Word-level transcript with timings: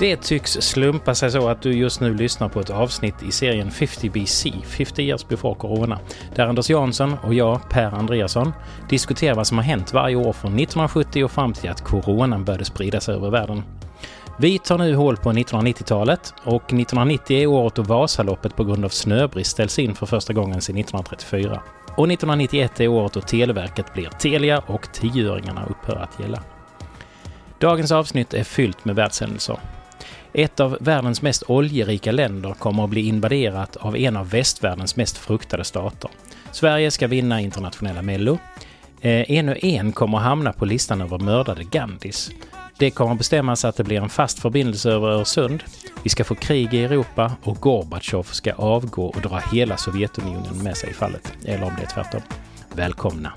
Det 0.00 0.16
tycks 0.16 0.52
slumpa 0.52 1.14
sig 1.14 1.30
så 1.30 1.48
att 1.48 1.62
du 1.62 1.72
just 1.72 2.00
nu 2.00 2.14
lyssnar 2.14 2.48
på 2.48 2.60
ett 2.60 2.70
avsnitt 2.70 3.22
i 3.22 3.32
serien 3.32 3.70
50 3.70 4.10
BC, 4.10 4.52
50 4.64 5.02
years 5.02 5.28
before 5.28 5.54
corona, 5.54 5.98
där 6.34 6.46
Anders 6.46 6.70
Jansson 6.70 7.16
och 7.22 7.34
jag, 7.34 7.68
Per 7.70 7.94
Andreasson, 7.94 8.52
diskuterar 8.88 9.34
vad 9.34 9.46
som 9.46 9.58
har 9.58 9.64
hänt 9.64 9.92
varje 9.92 10.16
år 10.16 10.32
från 10.32 10.54
1970 10.54 11.24
och 11.24 11.30
fram 11.30 11.52
till 11.52 11.70
att 11.70 11.84
coronan 11.84 12.44
började 12.44 12.64
sprida 12.64 13.00
sig 13.00 13.14
över 13.14 13.30
världen. 13.30 13.62
Vi 14.38 14.58
tar 14.58 14.78
nu 14.78 14.94
hål 14.94 15.16
på 15.16 15.32
1990-talet 15.32 16.34
och 16.44 16.64
1990 16.64 17.36
är 17.36 17.46
året 17.46 17.74
då 17.74 17.82
Vasaloppet 17.82 18.56
på 18.56 18.64
grund 18.64 18.84
av 18.84 18.88
snöbrist 18.88 19.50
ställs 19.50 19.78
in 19.78 19.94
för 19.94 20.06
första 20.06 20.32
gången 20.32 20.60
sedan 20.60 20.76
1934. 20.76 21.62
Och 21.96 22.10
1991 22.10 22.80
är 22.80 22.88
året 22.88 23.12
då 23.12 23.20
Televerket 23.20 23.94
blir 23.94 24.08
Telia 24.08 24.58
och 24.66 24.92
tioöringarna 24.92 25.66
upphör 25.70 25.96
att 25.96 26.20
gälla. 26.20 26.42
Dagens 27.58 27.92
avsnitt 27.92 28.34
är 28.34 28.44
fyllt 28.44 28.84
med 28.84 28.96
världshändelser. 28.96 29.58
Ett 30.32 30.60
av 30.60 30.78
världens 30.80 31.22
mest 31.22 31.42
oljerika 31.46 32.12
länder 32.12 32.52
kommer 32.52 32.84
att 32.84 32.90
bli 32.90 33.00
invaderat 33.00 33.76
av 33.76 33.96
en 33.96 34.16
av 34.16 34.30
västvärldens 34.30 34.96
mest 34.96 35.18
fruktade 35.18 35.64
stater. 35.64 36.10
Sverige 36.52 36.90
ska 36.90 37.06
vinna 37.06 37.40
internationella 37.40 38.02
Mello. 38.02 38.38
Eh, 39.00 39.24
ännu 39.30 39.58
en 39.62 39.92
kommer 39.92 40.18
att 40.18 40.24
hamna 40.24 40.52
på 40.52 40.64
listan 40.64 41.00
över 41.00 41.18
mördade 41.18 41.64
Gandhis. 41.64 42.30
Det 42.78 42.90
kommer 42.90 43.12
att 43.12 43.18
bestämmas 43.18 43.64
att 43.64 43.76
det 43.76 43.84
blir 43.84 44.02
en 44.02 44.08
fast 44.08 44.38
förbindelse 44.38 44.90
över 44.90 45.08
Öresund. 45.08 45.62
Vi 46.02 46.10
ska 46.10 46.24
få 46.24 46.34
krig 46.34 46.74
i 46.74 46.84
Europa 46.84 47.32
och 47.42 47.56
Gorbatjov 47.56 48.22
ska 48.22 48.52
avgå 48.52 49.06
och 49.06 49.20
dra 49.20 49.40
hela 49.52 49.76
Sovjetunionen 49.76 50.62
med 50.62 50.76
sig 50.76 50.90
i 50.90 50.92
fallet. 50.92 51.32
Eller 51.44 51.64
om 51.64 51.72
det 51.76 51.82
är 51.82 51.86
tvärtom. 51.86 52.22
Välkomna! 52.74 53.32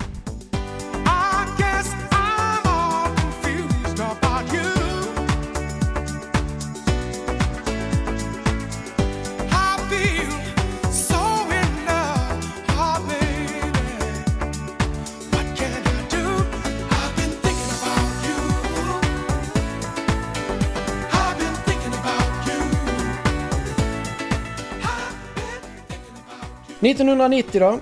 1990 26.82 27.60
då. 27.60 27.80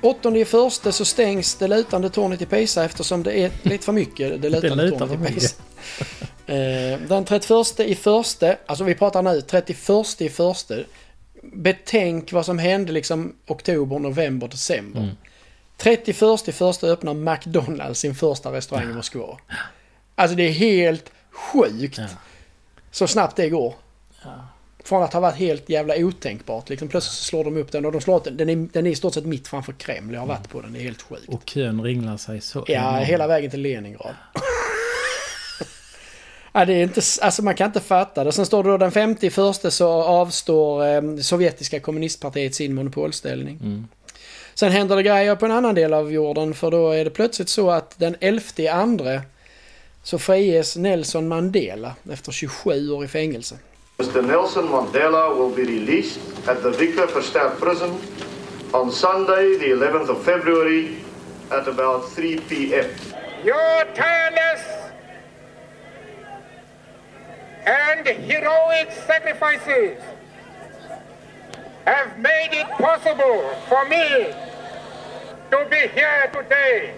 Åttonde 0.00 0.38
i 0.38 0.44
första 0.44 0.92
så 0.92 1.04
stängs 1.04 1.54
det 1.54 1.68
lutande 1.68 2.10
tornet 2.10 2.42
i 2.42 2.46
Pisa 2.46 2.84
eftersom 2.84 3.22
det 3.22 3.38
är 3.38 3.50
lite 3.62 3.84
för 3.84 3.92
mycket 3.92 4.42
det 4.42 4.48
lutande 4.48 4.84
lutar 4.84 4.98
tornet 4.98 5.30
i. 5.30 5.34
Pisa. 5.34 5.56
Eh, 6.46 7.00
Den 7.00 7.24
31 7.24 7.80
i 7.80 7.94
första, 7.94 8.56
alltså 8.66 8.84
vi 8.84 8.94
pratar 8.94 9.22
nu 9.22 9.40
31 9.40 10.20
i 10.20 10.28
första. 10.28 10.74
Betänk 11.42 12.32
vad 12.32 12.46
som 12.46 12.58
hände 12.58 12.92
liksom 12.92 13.34
oktober, 13.46 13.98
november, 13.98 14.48
december. 14.48 15.00
Mm. 15.00 15.16
31 15.76 16.48
i 16.48 16.52
första 16.52 16.86
öppnar 16.86 17.14
McDonalds 17.14 18.00
sin 18.00 18.14
första 18.14 18.52
restaurang 18.52 18.90
i 18.90 18.94
Moskva. 18.94 19.38
Alltså 20.14 20.36
det 20.36 20.42
är 20.42 20.52
helt 20.52 21.10
sjukt. 21.30 21.98
Ja. 21.98 22.06
Så 22.90 23.06
snabbt 23.06 23.36
det 23.36 23.48
går. 23.48 23.74
Från 24.86 25.02
att 25.02 25.12
ha 25.12 25.20
varit 25.20 25.36
helt 25.36 25.68
jävla 25.68 25.96
otänkbart. 25.96 26.68
Liksom, 26.68 26.88
plötsligt 26.88 27.14
slår 27.14 27.44
de 27.44 27.56
upp 27.56 27.72
den 27.72 27.84
och 27.84 27.92
de 27.92 28.00
slår 28.00 28.20
den. 28.24 28.36
Den 28.36 28.50
är, 28.50 28.68
den 28.72 28.86
är 28.86 28.90
i 28.90 28.94
stort 28.94 29.14
sett 29.14 29.26
mitt 29.26 29.48
framför 29.48 29.72
Kreml. 29.72 30.14
Jag 30.14 30.20
har 30.20 30.26
varit 30.26 30.48
på 30.50 30.60
den. 30.60 30.72
Det 30.72 30.78
är 30.78 30.82
helt 30.82 31.02
sjukt. 31.02 31.28
Och 31.28 31.46
kön 31.46 31.82
ringlar 31.82 32.16
sig 32.16 32.40
så 32.40 32.64
Ja, 32.68 32.90
enormt. 32.90 33.06
hela 33.06 33.26
vägen 33.26 33.50
till 33.50 33.60
Leningrad. 33.60 34.14
ja, 36.52 36.64
det 36.64 36.72
är 36.74 36.82
inte, 36.82 37.00
alltså 37.22 37.42
man 37.42 37.54
kan 37.54 37.66
inte 37.66 37.80
fatta 37.80 38.24
det. 38.24 38.32
Sen 38.32 38.46
står 38.46 38.64
det 38.64 38.70
då 38.70 38.76
den 38.76 38.92
51 38.92 39.34
så 39.72 39.88
avstår 40.02 40.86
eh, 40.86 41.16
sovjetiska 41.16 41.80
kommunistpartiet 41.80 42.54
sin 42.54 42.74
monopolställning. 42.74 43.58
Mm. 43.62 43.86
Sen 44.54 44.72
händer 44.72 44.96
det 44.96 45.02
grejer 45.02 45.36
på 45.36 45.46
en 45.46 45.52
annan 45.52 45.74
del 45.74 45.94
av 45.94 46.12
jorden 46.12 46.54
för 46.54 46.70
då 46.70 46.90
är 46.90 47.04
det 47.04 47.10
plötsligt 47.10 47.48
så 47.48 47.70
att 47.70 47.98
den 47.98 48.16
11 48.20 48.42
andra 48.72 49.22
så 50.02 50.18
friges 50.18 50.76
Nelson 50.76 51.28
Mandela 51.28 51.94
efter 52.10 52.32
27 52.32 52.90
år 52.90 53.04
i 53.04 53.08
fängelse. 53.08 53.56
Mr. 53.98 54.22
Nelson 54.22 54.66
Mandela 54.66 55.34
will 55.34 55.48
be 55.48 55.62
released 55.62 56.20
at 56.46 56.62
the 56.62 56.70
Victor 56.70 57.06
Verster 57.06 57.56
prison 57.56 57.98
on 58.74 58.92
Sunday, 58.92 59.56
the 59.56 59.70
11th 59.70 60.10
of 60.10 60.22
February, 60.22 60.98
at 61.50 61.66
about 61.66 62.06
3 62.10 62.40
p.m. 62.40 62.90
Your 63.42 63.84
tireless 63.94 64.92
and 67.64 68.06
heroic 68.06 68.92
sacrifices 69.06 70.02
have 71.86 72.18
made 72.18 72.50
it 72.52 72.68
possible 72.76 73.48
for 73.66 73.88
me 73.88 74.30
to 75.50 75.66
be 75.70 75.88
here 75.88 76.30
today. 76.34 76.94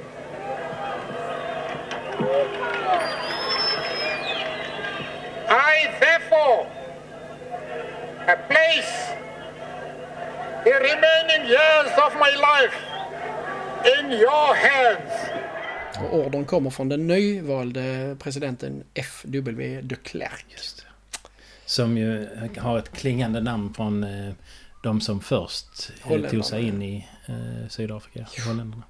I 5.48 5.96
therefore 6.00 6.68
place 8.36 9.18
the 10.64 10.70
remaining 10.70 11.48
years 11.48 11.92
of 12.06 12.14
my 12.14 12.32
life 12.36 12.76
in 13.98 14.12
your 14.12 14.54
hands. 14.54 15.12
Och 16.00 16.18
ordern 16.18 16.44
kommer 16.44 16.70
från 16.70 16.88
den 16.88 17.06
nyvalde 17.06 18.16
presidenten 18.20 18.84
F.W. 18.94 19.80
de 19.82 19.96
Klerk. 19.96 20.46
Som 21.66 21.98
ju 21.98 22.28
har 22.58 22.78
ett 22.78 22.92
klingande 22.92 23.40
namn 23.40 23.74
från 23.74 24.04
eh, 24.04 24.32
de 24.82 25.00
som 25.00 25.20
först 25.20 25.90
eh, 26.10 26.30
tog 26.30 26.44
sig 26.44 26.68
in 26.68 26.82
i 26.82 27.08
eh, 27.26 27.68
Sydafrika. 27.68 28.26
Holländarna. 28.46 28.82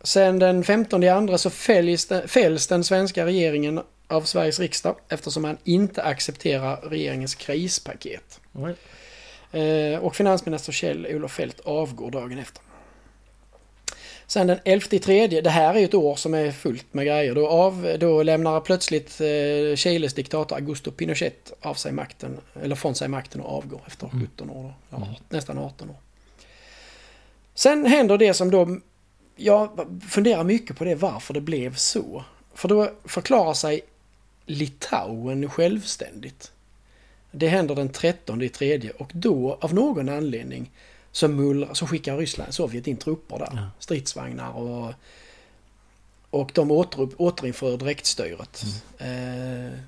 Sen 0.00 0.38
den 0.38 0.64
15 0.64 1.02
i 1.02 1.08
andra 1.08 1.38
så 1.38 1.50
fälls 1.50 2.06
den, 2.06 2.28
fälls 2.28 2.66
den 2.66 2.84
svenska 2.84 3.26
regeringen 3.26 3.80
av 4.08 4.22
Sveriges 4.22 4.60
riksdag 4.60 4.96
eftersom 5.08 5.42
man 5.42 5.58
inte 5.64 6.02
accepterar 6.02 6.76
regeringens 6.76 7.34
krispaket. 7.34 8.40
Eh, 9.52 9.98
och 9.98 10.16
finansminister 10.16 10.72
Kjell-Olof 10.72 11.32
Feldt 11.32 11.60
avgår 11.60 12.10
dagen 12.10 12.38
efter. 12.38 12.62
Sen 14.26 14.46
den 14.46 14.58
11 14.64 14.86
i 14.90 14.98
tredje, 14.98 15.40
det 15.40 15.50
här 15.50 15.74
är 15.74 15.78
ju 15.78 15.84
ett 15.84 15.94
år 15.94 16.16
som 16.16 16.34
är 16.34 16.50
fullt 16.50 16.94
med 16.94 17.06
grejer. 17.06 17.34
Då, 17.34 17.48
av, 17.48 17.96
då 18.00 18.22
lämnar 18.22 18.60
plötsligt 18.60 19.20
eh, 19.20 19.76
Chiles 19.76 20.14
diktator 20.14 20.56
Augusto 20.56 20.90
Pinochet 20.90 21.52
av 21.60 21.74
sig 21.74 21.92
makten, 21.92 22.40
eller 22.62 22.76
från 22.76 22.94
sig 22.94 23.08
makten 23.08 23.40
och 23.40 23.56
avgår 23.56 23.80
efter 23.86 24.08
17 24.08 24.50
år. 24.50 24.62
Då. 24.62 24.72
Ja, 24.90 25.08
Nästan 25.28 25.58
18 25.58 25.90
år. 25.90 25.96
Sen 27.54 27.86
händer 27.86 28.18
det 28.18 28.34
som 28.34 28.50
då, 28.50 28.78
jag 29.36 29.86
funderar 30.08 30.44
mycket 30.44 30.76
på 30.76 30.84
det 30.84 30.94
varför 30.94 31.34
det 31.34 31.40
blev 31.40 31.74
så. 31.74 32.24
För 32.54 32.68
då 32.68 32.90
förklarar 33.04 33.54
sig 33.54 33.80
Litauen 34.46 35.50
självständigt. 35.50 36.52
Det 37.30 37.48
händer 37.48 37.74
den 37.74 37.88
13 37.88 38.42
i 38.42 38.48
tredje 38.48 38.90
och 38.90 39.10
då 39.14 39.58
av 39.60 39.74
någon 39.74 40.08
anledning 40.08 40.70
så, 41.12 41.28
mullrar, 41.28 41.74
så 41.74 41.86
skickar 41.86 42.16
Ryssland, 42.16 42.54
Sovjet 42.54 42.86
in 42.86 42.96
trupper 42.96 43.38
där. 43.38 43.52
Ja. 43.54 43.70
Stridsvagnar 43.78 44.52
och, 44.52 44.92
och 46.30 46.50
de 46.54 46.70
åter, 46.70 47.08
återinför 47.16 47.76
direktstyret. 47.76 48.62
Eh, 48.98 49.78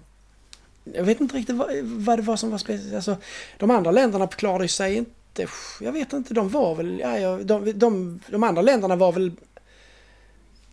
jag 0.84 1.04
vet 1.04 1.20
inte 1.20 1.36
riktigt 1.36 1.56
vad, 1.56 1.76
vad 1.82 2.18
det 2.18 2.22
var 2.22 2.36
som 2.36 2.50
var 2.50 2.58
speciellt. 2.58 2.94
Alltså, 2.94 3.16
de 3.58 3.70
andra 3.70 3.90
länderna 3.90 4.26
klarade 4.26 4.68
sig 4.68 4.96
inte. 4.96 5.46
Jag 5.80 5.92
vet 5.92 6.12
inte, 6.12 6.34
de 6.34 6.48
var 6.48 6.74
väl... 6.74 6.98
Ja, 6.98 7.38
de, 7.38 7.72
de, 7.78 8.20
de 8.28 8.42
andra 8.42 8.62
länderna 8.62 8.96
var 8.96 9.12
väl... 9.12 9.32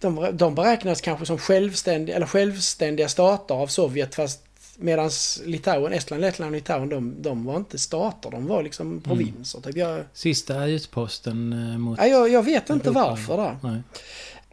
De, 0.06 0.38
de 0.38 0.56
beräknades 0.56 1.02
kanske 1.02 1.25
som 1.25 1.38
självständiga, 1.38 2.16
eller 2.16 2.25
självständiga 2.25 3.10
stater 3.10 3.56
av 3.56 3.68
Sovjet 3.68 4.16
fast 4.16 4.42
medan 4.78 5.10
Litauen, 5.46 5.94
Estland, 5.94 6.22
Lettland 6.22 6.50
och 6.50 6.56
Litauen 6.56 6.90
de, 6.90 7.22
de 7.22 7.46
var 7.46 7.56
inte 7.56 7.78
stater, 7.78 8.31
de 8.31 8.48
var 8.48 8.63
liksom 8.63 9.02
provinser. 9.02 9.62
Typ. 9.62 9.78
Jag, 9.78 10.04
Sista 10.13 10.66
utposten 10.66 11.54
eh, 11.54 11.78
mot... 11.78 12.00
ja, 12.00 12.07
jag, 12.07 12.30
jag 12.30 12.44
vet 12.44 12.69
inte 12.69 12.90
Europa. 12.90 13.10
varför 13.10 13.38
där. 13.38 13.57
Nej. 13.63 13.81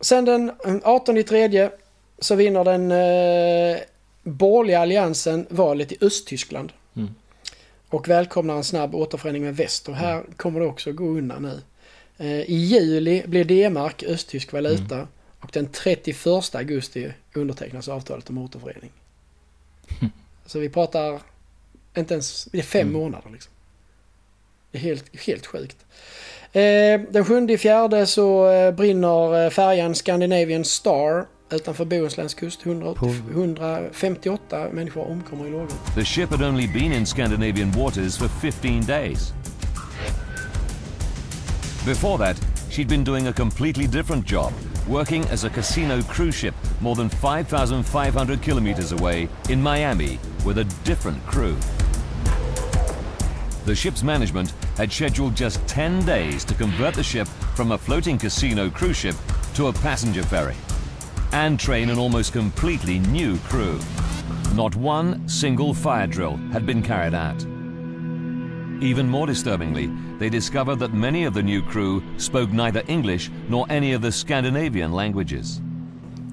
Sen 0.01 0.25
den 0.25 0.53
18 0.85 1.17
i 1.17 1.23
tredje 1.23 1.71
så 2.19 2.35
vinner 2.35 2.65
den 2.65 2.93
eh, 2.93 3.81
borgerliga 4.23 4.81
alliansen 4.81 5.47
valet 5.51 5.93
i 5.93 5.99
Östtyskland. 6.01 6.73
Mm. 6.97 7.15
Och 7.89 8.09
välkomnar 8.09 8.57
en 8.57 8.65
snabb 8.65 8.95
återförening 8.95 9.45
med 9.45 9.57
väst. 9.57 9.89
Och 9.89 9.95
här 9.95 10.23
kommer 10.37 10.61
det 10.61 10.67
också 10.67 10.93
gå 10.93 11.05
undan 11.05 11.43
nu. 11.43 11.61
Eh, 12.19 12.41
I 12.41 12.55
juli 12.55 13.23
blir 13.27 13.45
D-mark 13.45 14.03
östtysk 14.03 14.53
valuta. 14.53 15.09
Och 15.43 15.51
den 15.53 15.67
31 15.67 16.55
augusti 16.55 17.13
undertecknas 17.35 17.89
avtalet 17.89 18.31
om 18.31 18.39
återförening. 18.39 18.91
Så 20.47 20.59
vi 20.59 20.69
pratar 20.69 21.21
inte 21.97 22.15
ens, 22.15 22.45
det 22.53 22.59
är 22.59 22.63
fem 22.63 22.93
månader 22.93 23.31
liksom. 23.31 23.53
Det 24.71 24.79
är 24.79 24.83
helt, 24.83 25.21
helt 25.27 25.47
sjukt. 25.47 25.77
Eh, 26.53 27.01
den 27.11 27.25
sjunde 27.25 27.53
i 27.53 27.59
fjärde 27.59 28.07
så 28.07 28.51
eh, 28.51 28.75
brinner 28.75 29.45
eh, 29.45 29.51
färjan 29.51 29.95
Scandinavian 29.95 30.65
Star 30.65 31.27
utanför 31.51 31.85
Bohusläns 31.85 32.35
kust. 32.35 32.67
100, 32.67 32.95
På- 32.95 33.07
158 33.07 34.69
människor 34.73 35.11
omkommer 35.11 35.47
i 35.47 35.51
lågor. 35.51 35.95
The 35.95 36.05
ship 36.05 36.31
had 36.31 36.43
only 36.43 36.69
been 36.69 36.93
in 36.93 37.07
Scandinavian 37.07 37.73
waters 37.73 38.19
for 38.19 38.29
15 38.29 38.81
days. 38.87 39.33
Before 41.87 42.19
that, 42.19 42.37
she'd 42.71 42.89
been 42.89 43.05
doing 43.05 43.27
a 43.27 43.33
completely 43.33 43.87
different 43.87 44.33
job, 44.33 44.53
working 44.87 45.25
as 45.27 45.45
a 45.45 45.51
casino 45.51 46.03
cruise 46.03 46.35
ship 46.35 46.55
more 46.81 46.95
than 46.95 47.09
5,500 47.09 48.43
kilometers 48.43 48.93
away 48.93 49.29
in 49.49 49.63
Miami 49.63 50.19
with 50.45 50.59
a 50.59 50.65
different 50.85 51.25
crew. 51.27 51.57
The 53.65 53.75
ship's 53.75 54.03
management 54.03 54.53
had 54.77 54.93
scheduled 54.93 55.37
just 55.37 55.65
10 55.69 56.05
days 56.05 56.45
to 56.47 56.55
convert 56.55 56.95
the 56.95 57.03
ship 57.03 57.29
from 57.55 57.73
a 57.73 57.79
floating 57.79 58.19
casino 58.19 58.69
cruise 58.69 58.97
ship 58.97 59.15
to 59.55 59.69
a 59.69 59.73
passenger 59.73 60.23
ferry 60.25 60.57
and 61.33 61.59
train 61.59 61.89
an 61.89 61.99
almost 61.99 62.33
completely 62.33 62.99
new 62.99 63.39
crew. 63.39 63.79
Not 64.55 64.75
one 64.77 65.27
single 65.29 65.73
fire 65.73 66.07
drill 66.07 66.37
had 66.53 66.67
been 66.67 66.83
carried 66.83 67.15
out. 67.15 67.47
Even 68.83 69.09
more 69.09 69.27
disturbingly, 69.27 69.89
they 70.19 70.29
discovered 70.31 70.79
that 70.81 70.93
many 70.95 71.29
of 71.29 71.35
the 71.35 71.43
new 71.43 71.63
crew 71.73 72.03
spoke 72.19 72.53
neither 72.53 72.83
English 72.89 73.31
nor 73.49 73.67
any 73.73 73.97
of 73.97 74.03
the 74.03 74.13
Scandinavian 74.13 74.93
languages. 74.93 75.59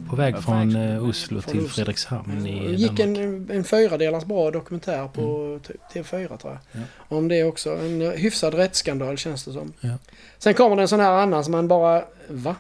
På 0.10 0.16
väg 0.16 0.36
Ja, 0.36 0.42
från 0.42 0.76
eh, 0.76 1.10
Oslo 1.10 1.42
till. 1.42 1.68
Fredrikshamn 1.70 2.44
Det 2.44 2.50
i 2.50 2.76
gick 2.76 2.98
Danmark. 2.98 3.18
en, 3.18 3.50
en 3.52 3.64
fyradelars 3.64 4.26
bra 4.26 4.52
dokumentär 4.52 5.08
på 5.08 5.60
typ 5.68 5.82
TV4 5.94 6.38
tror 6.38 6.60
jag. 6.72 6.84
Om 7.18 7.28
det 7.28 7.44
också. 7.44 7.76
En 7.78 8.02
hyfsad 8.12 8.54
rättsskandal 8.54 9.18
känns 9.18 9.46
det 9.46 9.52
som. 9.54 9.74
Ja. 9.82 9.98
Sen 10.38 10.54
kommer 10.54 10.76
det 10.76 10.82
en 10.82 10.88
sån 10.88 11.00
här 11.00 11.12
annan 11.12 11.44
som 11.44 11.52
man 11.52 11.68
bara... 11.68 12.04
Va? 12.28 12.56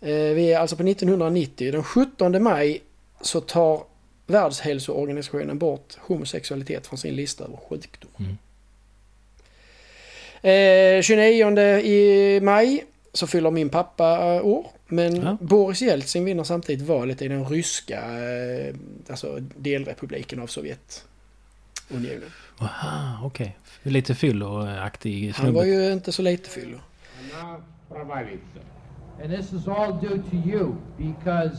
Eh, 0.00 0.08
vi 0.08 0.52
är 0.52 0.58
alltså 0.58 0.76
på 0.76 0.82
1990. 0.82 1.72
Den 1.72 1.84
17 1.84 2.42
maj 2.42 2.82
så 3.20 3.40
tar 3.40 3.82
Världshälsoorganisationen 4.26 5.58
bort 5.58 5.94
homosexualitet 6.00 6.86
från 6.86 6.98
sin 6.98 7.14
lista 7.16 7.44
över 7.44 7.56
sjukdom. 7.68 8.10
Mm. 8.18 8.38
Eh, 10.46 11.02
29 11.02 11.80
i 11.82 12.40
maj 12.40 12.80
så 13.14 13.26
fyller 13.26 13.50
min 13.50 13.70
pappa 13.70 14.36
eh, 14.36 14.44
år. 14.44 14.72
Men 14.88 15.16
ja. 15.16 15.36
Boris 15.40 15.82
Jeltsin 15.82 16.24
vinner 16.24 16.44
samtidigt 16.44 16.88
valet 16.88 17.22
i 17.22 17.28
den 17.28 17.44
ryska 17.44 17.98
eh, 17.98 18.74
alltså 19.10 19.40
delrepubliken 19.56 20.40
av 20.40 20.46
Sovjetunionen. 20.46 22.30
Aha, 22.60 23.26
okej. 23.26 23.56
Okay. 23.82 23.92
Lite 23.92 24.14
fylloaktig 24.14 25.34
snubbe. 25.34 25.46
Han 25.46 25.54
var 25.54 25.64
ju 25.64 25.92
inte 25.92 26.12
så 26.12 26.22
lite 26.22 26.50
fyllo. 26.50 26.78
And 29.22 29.32
this 29.32 29.52
is 29.52 29.68
all 29.68 29.92
due 30.00 30.18
to 30.18 30.36
you 30.48 30.76
because 30.98 31.56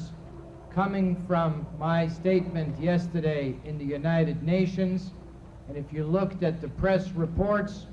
coming 0.75 1.15
from 1.27 1.65
my 1.79 2.09
statement 2.09 2.79
yesterday 2.79 3.55
in 3.65 3.79
the 3.79 3.95
United 3.95 4.43
Nations 4.43 5.11
and 5.67 5.77
if 5.77 5.93
you 5.93 6.11
looked 6.11 6.43
at 6.43 6.61
the 6.61 6.67
press 6.67 7.03
reports 7.17 7.86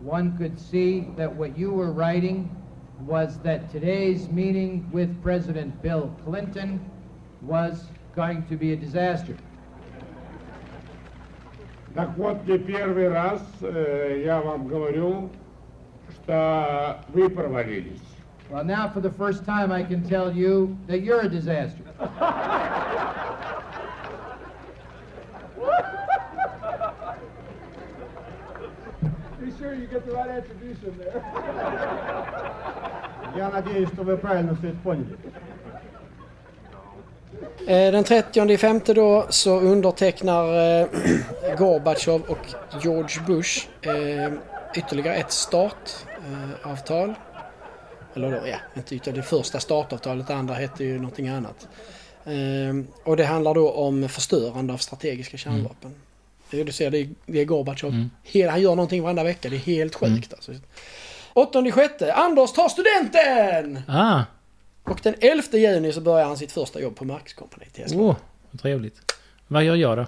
one 0.00 0.36
could 0.36 0.58
see 0.58 1.08
that 1.16 1.34
what 1.34 1.56
you 1.56 1.70
were 1.70 1.92
writing 1.92 2.54
was 3.00 3.38
that 3.38 3.70
today's 3.70 4.28
meeting 4.28 4.88
with 4.92 5.22
President 5.22 5.80
Bill 5.82 6.14
Clinton 6.24 6.80
was 7.42 7.84
going 8.14 8.44
to 8.46 8.56
be 8.56 8.72
a 8.72 8.76
disaster. 8.76 9.36
Так 11.94 12.16
вот, 12.16 12.44
не 12.46 12.58
первый 12.58 13.08
раз 13.08 13.40
э, 13.62 14.22
я 14.24 14.40
вам 14.40 14.66
говорю, 14.66 15.30
что 16.10 16.98
вы 17.08 17.30
провалились. 17.30 18.00
Well, 18.50 18.64
now 18.64 18.88
for 18.88 19.00
the 19.00 19.10
first 19.10 19.44
time, 19.44 19.72
I 19.72 19.82
can 19.82 20.02
tell 20.02 20.32
you 20.32 20.76
that 20.86 21.02
you're 21.02 21.20
a 21.20 21.28
disaster. 21.28 21.82
Я 33.36 33.50
надеюсь, 33.50 33.88
что 33.92 34.02
вы 34.02 34.16
правильно 34.16 34.54
все 34.56 34.68
это 34.68 34.78
поняли. 34.82 35.16
Eh, 37.66 37.90
Den 37.92 38.04
30 38.04 38.56
femte 38.58 38.94
då 38.94 39.26
så 39.30 39.60
undertecknar 39.60 40.44
eh, 40.80 40.86
Gorbatjov 41.58 42.22
och 42.28 42.38
George 42.82 43.20
Bush 43.26 43.68
eh, 43.82 44.32
ytterligare 44.74 45.14
ett 45.16 45.30
startavtal. 45.32 47.14
Eller 48.14 48.30
då, 48.30 48.46
ja, 48.46 48.56
inte 48.76 48.94
ytterligare. 48.94 49.20
Det 49.20 49.26
första 49.26 49.60
startavtalet, 49.60 50.26
det 50.26 50.34
andra 50.34 50.54
hette 50.54 50.84
ju 50.84 50.96
någonting 50.98 51.28
annat. 51.28 51.68
Eh, 52.24 52.32
och 53.04 53.16
det 53.16 53.24
handlar 53.24 53.54
då 53.54 53.70
om 53.70 54.08
förstörande 54.08 54.72
av 54.72 54.76
strategiska 54.78 55.36
kärnvapen. 55.36 55.76
Det 55.80 55.88
är- 55.88 56.07
Du 56.51 56.71
ser, 56.71 56.91
det 56.91 56.97
är, 56.97 57.09
det 57.25 57.41
är 57.41 57.45
Gorbatjov. 57.45 58.07
Hela, 58.23 58.51
han 58.51 58.61
gör 58.61 58.69
någonting 58.75 59.03
varenda 59.03 59.23
vecka. 59.23 59.49
Det 59.49 59.55
är 59.55 59.59
helt 59.59 59.95
sjukt 59.95 60.33
alltså. 60.33 60.51
Åttonde 61.33 61.71
sjätte. 61.71 62.13
Anders 62.13 62.51
tar 62.53 62.69
studenten! 62.69 63.79
Ah, 63.87 64.21
Och 64.83 64.99
den 65.03 65.15
11 65.19 65.43
juni 65.51 65.93
så 65.93 66.01
börjar 66.01 66.25
han 66.25 66.37
sitt 66.37 66.51
första 66.51 66.81
jobb 66.81 66.95
på 66.95 67.05
Markskompaniet 67.05 67.79
i 67.79 67.95
åh, 67.95 68.15
vad 68.51 68.61
trevligt. 68.61 68.95
Vad 69.47 69.63
gör 69.63 69.75
jag 69.75 69.97
då? 69.97 70.05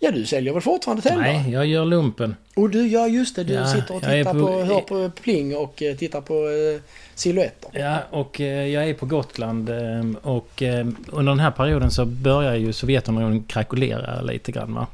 Ja, 0.00 0.10
du 0.10 0.26
säljer 0.26 0.52
väl 0.52 0.62
fortfarande 0.62 1.02
tändare? 1.02 1.32
Nej, 1.32 1.52
jag 1.52 1.66
gör 1.66 1.84
lumpen. 1.84 2.36
Och 2.56 2.70
du 2.70 2.86
gör 2.88 3.06
just 3.06 3.36
det, 3.36 3.44
du 3.44 3.52
Ja, 3.52 3.66
sitter 3.66 3.94
och 3.96 4.02
tittar 4.02 4.32
på- 4.32 4.46
på, 4.46 4.62
hör 4.62 4.80
på 4.80 5.10
pling 5.22 5.56
och 5.56 5.82
eh, 5.82 5.96
tittar 5.96 6.20
på 6.20 6.34
eh, 6.34 6.80
silhuetter. 7.14 7.70
Ja, 7.80 7.98
och 8.10 8.40
eh, 8.40 8.66
jag 8.66 8.88
är 8.88 8.94
på 8.94 9.06
Gotland 9.06 9.68
eh, 9.70 9.76
och 10.22 10.62
eh, 10.62 10.86
under 11.12 11.32
den 11.32 11.40
här 11.40 11.50
perioden 11.50 11.90
så 11.90 12.04
börjar 12.04 12.54
ju 12.54 12.72
Sovjetunionen 12.72 13.42
krackelera 13.42 14.20
lite 14.20 14.52
grann 14.52 14.74
va. 14.74 14.86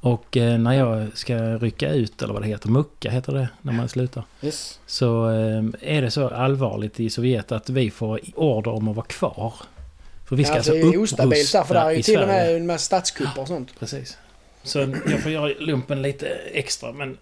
Och 0.00 0.36
eh, 0.36 0.58
när 0.58 0.72
jag 0.72 1.08
ska 1.14 1.36
rycka 1.36 1.92
ut, 1.92 2.22
eller 2.22 2.32
vad 2.32 2.42
det 2.42 2.48
heter, 2.48 2.68
mucka 2.68 3.10
heter 3.10 3.32
det 3.32 3.48
när 3.62 3.72
man 3.72 3.88
slutar. 3.88 4.24
Yes. 4.42 4.80
Så 4.86 5.30
eh, 5.30 5.64
är 5.80 6.02
det 6.02 6.10
så 6.10 6.28
allvarligt 6.28 7.00
i 7.00 7.10
Sovjet 7.10 7.52
att 7.52 7.70
vi 7.70 7.90
får 7.90 8.20
order 8.34 8.70
om 8.70 8.88
att 8.88 8.96
vara 8.96 9.06
kvar. 9.06 9.54
För 10.28 10.36
vi 10.36 10.44
ska 10.44 10.54
alltså, 10.54 10.72
alltså 10.72 10.90
det 10.90 10.94
är 10.96 11.00
ostabilt 11.02 11.52
där, 11.52 11.64
för 11.64 11.74
där 11.74 11.86
är 11.86 11.90
ju 11.90 11.98
i 11.98 12.02
till 12.02 12.18
och 12.18 12.24
Sverige. 12.24 12.46
med 12.46 12.56
en 12.56 12.66
massa 12.66 12.78
statskupper 12.78 13.42
och 13.42 13.48
sånt. 13.48 13.78
Precis. 13.78 14.18
Så 14.62 14.78
jag 14.78 15.22
får 15.22 15.32
göra 15.32 15.52
lumpen 15.58 16.02
lite 16.02 16.26
extra 16.52 16.92
men 16.92 17.16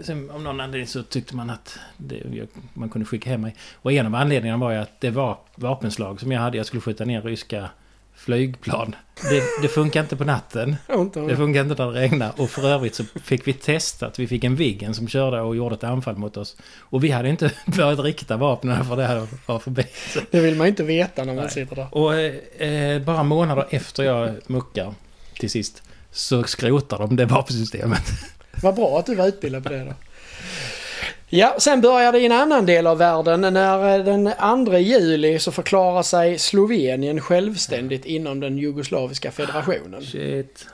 sen, 0.00 0.30
om 0.30 0.44
någon 0.44 0.60
anledning 0.60 0.86
så 0.86 1.02
tyckte 1.02 1.36
man 1.36 1.50
att 1.50 1.78
det, 1.96 2.22
man 2.74 2.88
kunde 2.88 3.06
skicka 3.06 3.30
hem 3.30 3.40
mig. 3.40 3.56
Och 3.74 3.92
en 3.92 4.06
av 4.06 4.14
anledningarna 4.14 4.64
var 4.64 4.72
ju 4.72 4.78
att 4.78 5.00
det 5.00 5.10
var 5.10 5.38
vapenslag 5.54 6.20
som 6.20 6.32
jag 6.32 6.40
hade. 6.40 6.56
Jag 6.56 6.66
skulle 6.66 6.80
skjuta 6.80 7.04
ner 7.04 7.22
ryska 7.22 7.70
flygplan. 8.24 8.94
Det, 9.22 9.42
det 9.62 9.68
funkar 9.68 10.00
inte 10.00 10.16
på 10.16 10.24
natten. 10.24 10.76
Det 11.28 11.36
funkar 11.36 11.60
inte 11.60 11.84
när 11.84 11.92
det 11.92 12.00
regnar. 12.00 12.32
Och 12.36 12.50
för 12.50 12.68
övrigt 12.68 12.94
så 12.94 13.04
fick 13.04 13.46
vi 13.46 13.52
testat. 13.52 14.18
Vi 14.18 14.26
fick 14.26 14.44
en 14.44 14.56
Viggen 14.56 14.94
som 14.94 15.08
körde 15.08 15.40
och 15.40 15.56
gjorde 15.56 15.74
ett 15.74 15.84
anfall 15.84 16.16
mot 16.16 16.36
oss. 16.36 16.56
Och 16.78 17.04
vi 17.04 17.10
hade 17.10 17.28
inte 17.28 17.50
börjat 17.66 18.00
rikta 18.00 18.36
vapnen 18.36 18.84
för 18.84 18.96
det 18.96 19.06
här 19.06 19.26
var 19.46 19.58
förbi. 19.58 19.86
Det 20.30 20.40
vill 20.40 20.56
man 20.56 20.66
inte 20.66 20.82
veta 20.82 21.24
när 21.24 21.34
man 21.34 21.44
Nej. 21.44 21.52
sitter 21.52 21.76
där. 21.76 21.88
och 21.90 22.14
eh, 22.62 23.02
bara 23.02 23.22
månader 23.22 23.66
efter 23.70 24.02
jag 24.02 24.34
muckar 24.46 24.94
till 25.38 25.50
sist 25.50 25.82
så 26.10 26.44
skrotar 26.44 26.98
de 26.98 27.16
det 27.16 27.24
vapensystemet. 27.24 28.02
Vad 28.62 28.74
bra 28.74 28.98
att 28.98 29.06
du 29.06 29.14
var 29.14 29.26
utbildad 29.26 29.62
på 29.62 29.68
det 29.68 29.84
då. 29.84 29.94
Ja, 31.28 31.56
sen 31.58 31.80
börjar 31.80 32.12
det 32.12 32.20
i 32.20 32.26
en 32.26 32.32
annan 32.32 32.66
del 32.66 32.86
av 32.86 32.98
världen. 32.98 33.40
När 33.40 33.98
eh, 33.98 34.04
den 34.04 34.66
2 34.66 34.78
juli 34.78 35.38
så 35.38 35.52
förklarar 35.52 36.02
sig 36.02 36.38
Slovenien 36.38 37.20
självständigt 37.20 38.04
inom 38.04 38.40
den 38.40 38.58
jugoslaviska 38.58 39.30
federationen. 39.30 40.02
Shit. 40.02 40.66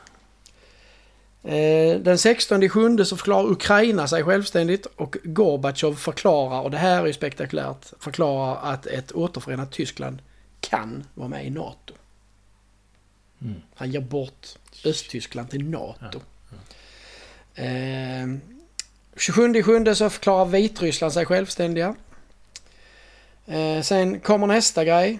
Eh, 1.42 2.00
Den 2.00 2.19
16 2.19 2.69
sjunde 2.69 3.04
så 3.04 3.16
förklarar 3.16 3.50
Ukraina 3.50 4.09
sig 4.09 4.23
självständigt 4.23 4.87
och 4.97 5.16
Gorbatjov 5.25 5.95
förklarar, 5.95 6.61
och 6.61 6.71
det 6.71 6.78
här 6.78 7.02
är 7.02 7.07
ju 7.07 7.12
spektakulärt, 7.12 7.87
förklarar 8.00 8.73
att 8.73 8.87
ett 8.87 9.12
återförenat 9.12 9.73
Tyskland 9.73 10.19
kan 10.61 11.04
vara 11.14 11.28
med 11.28 11.47
i 11.47 11.50
NATO. 11.50 11.95
Han 13.75 13.90
ger 13.90 14.00
bort 14.00 14.47
Östtyskland 14.85 15.50
till 15.50 15.64
NATO. 15.64 16.21
Eh, 17.54 17.64
27 19.21 19.62
sjunde 19.62 19.95
så 19.95 20.11
förklarar 20.11 20.45
Vitryssland 20.45 21.12
sig 21.12 21.27
självständiga. 21.27 21.95
Eh, 23.47 23.83
sen 23.83 24.21
kommer 24.21 24.47
nästa 24.47 24.85
grej. 24.85 25.19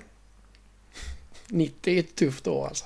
90 1.49 1.95
är 1.95 2.00
ett 2.00 2.14
tufft 2.14 2.47
år 2.47 2.66
alltså. 2.66 2.85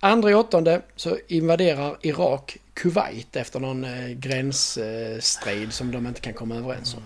Andra 0.00 0.30
i 0.30 0.34
åttonde 0.34 0.82
så 0.96 1.18
invaderar 1.28 1.96
Irak 2.02 2.56
Kuwait 2.74 3.36
efter 3.36 3.60
någon 3.60 3.84
eh, 3.84 4.08
gränsstrid 4.08 5.72
som 5.72 5.92
de 5.92 6.06
inte 6.06 6.20
kan 6.20 6.34
komma 6.34 6.56
överens 6.56 6.94
om. 6.94 7.02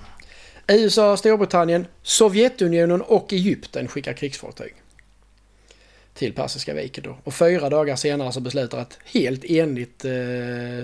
USA, 0.69 1.17
Storbritannien, 1.17 1.87
Sovjetunionen 2.03 3.03
och 3.03 3.33
Egypten 3.33 3.89
skickar 3.89 4.13
krigsfartyg. 4.13 4.82
Till 6.15 6.33
Persiska 6.33 6.75
viken 6.75 7.05
då. 7.05 7.17
Och 7.25 7.35
fyra 7.35 7.69
dagar 7.69 7.97
senare 7.97 8.33
så 8.33 8.41
beslutar 8.41 8.83
ett 8.83 8.99
helt 9.05 9.45
enigt 9.45 10.05
eh, 10.05 10.13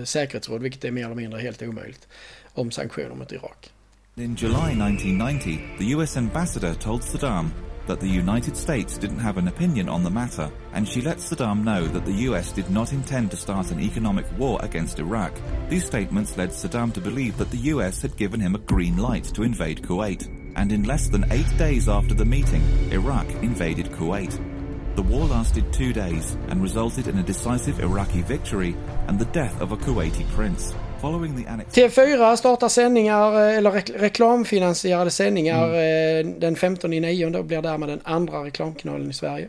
säkerhetsråd, 0.05 0.63
vilket 0.63 0.85
är 0.85 0.91
mer 0.91 1.05
eller 1.05 1.15
mindre 1.15 1.41
helt 1.41 1.63
omöjligt, 1.63 2.09
om 2.55 2.71
sanktioner 2.71 3.15
mot 3.15 3.33
Irak. 3.33 3.71
In 4.17 4.35
July 4.35 4.73
1990, 4.73 5.59
the 5.79 5.95
US 5.95 6.17
ambassador 6.17 6.75
told 6.75 7.03
Saddam, 7.03 7.51
that 7.89 8.01
the 8.01 8.09
United 8.09 8.57
States 8.57 8.99
didn't 8.99 9.19
have 9.19 9.39
an 9.39 9.49
opinion 9.49 9.89
on 9.89 10.05
the 10.05 10.11
matter, 10.11 10.51
and 10.75 10.87
she 10.87 11.01
let 11.01 11.17
Saddam 11.17 11.65
know 11.65 11.87
that 11.87 12.05
the 12.05 12.29
US 12.29 12.53
did 12.53 12.71
not 12.71 12.93
intend 12.93 13.31
to 13.31 13.37
start 13.37 13.71
an 13.71 13.81
economic 13.81 14.27
war 14.39 14.61
against 14.63 14.99
Iraq. 14.99 15.33
These 15.71 15.87
statements 15.87 16.37
led 16.37 16.51
Saddam 16.51 16.93
to 16.93 17.01
believe 17.01 17.39
that 17.39 17.51
the 17.51 17.73
US 17.73 18.03
had 18.03 18.17
given 18.17 18.41
him 18.41 18.55
a 18.55 18.59
green 18.59 18.99
light 18.99 19.25
to 19.35 19.43
invade 19.43 19.83
Kuwait, 19.83 20.29
and 20.55 20.71
in 20.71 20.85
less 20.85 21.09
than 21.09 21.33
eight 21.33 21.51
days 21.57 21.89
after 21.89 22.15
the 22.15 22.25
meeting, 22.25 22.63
Iraq 22.93 23.27
invaded 23.43 23.87
Kuwait. 23.87 24.39
The 24.99 25.15
war 25.15 25.29
lasted 25.29 25.65
two 25.73 25.93
days 25.93 26.37
and 26.51 26.63
resulted 26.63 27.07
in 27.07 27.19
a 27.19 27.23
decisive 27.23 27.83
Iraqi 27.83 28.23
victory 28.23 28.75
and 29.09 29.19
the 29.19 29.41
death 29.41 29.61
of 29.61 29.73
a 29.73 29.77
Kuwaiti 29.77 30.25
prince. 30.37 30.75
Following 31.01 31.37
the 31.37 31.51
annexation... 31.51 31.91
TV4 31.91 32.37
startar 32.37 32.69
sändningar, 32.69 33.33
eh, 33.33 33.57
eller 33.57 33.71
rek- 33.71 33.99
reklamfinansierade 33.99 35.11
sändningar 35.11 35.75
eh, 35.75 36.27
den 36.27 36.57
15 36.57 36.93
i 36.93 37.01
nionde 37.01 37.39
och 37.39 37.45
blir 37.45 37.63
därmed 37.63 37.89
den 37.89 38.01
andra 38.05 38.45
reklamkanalen 38.45 39.11
i 39.11 39.13
Sverige. 39.13 39.49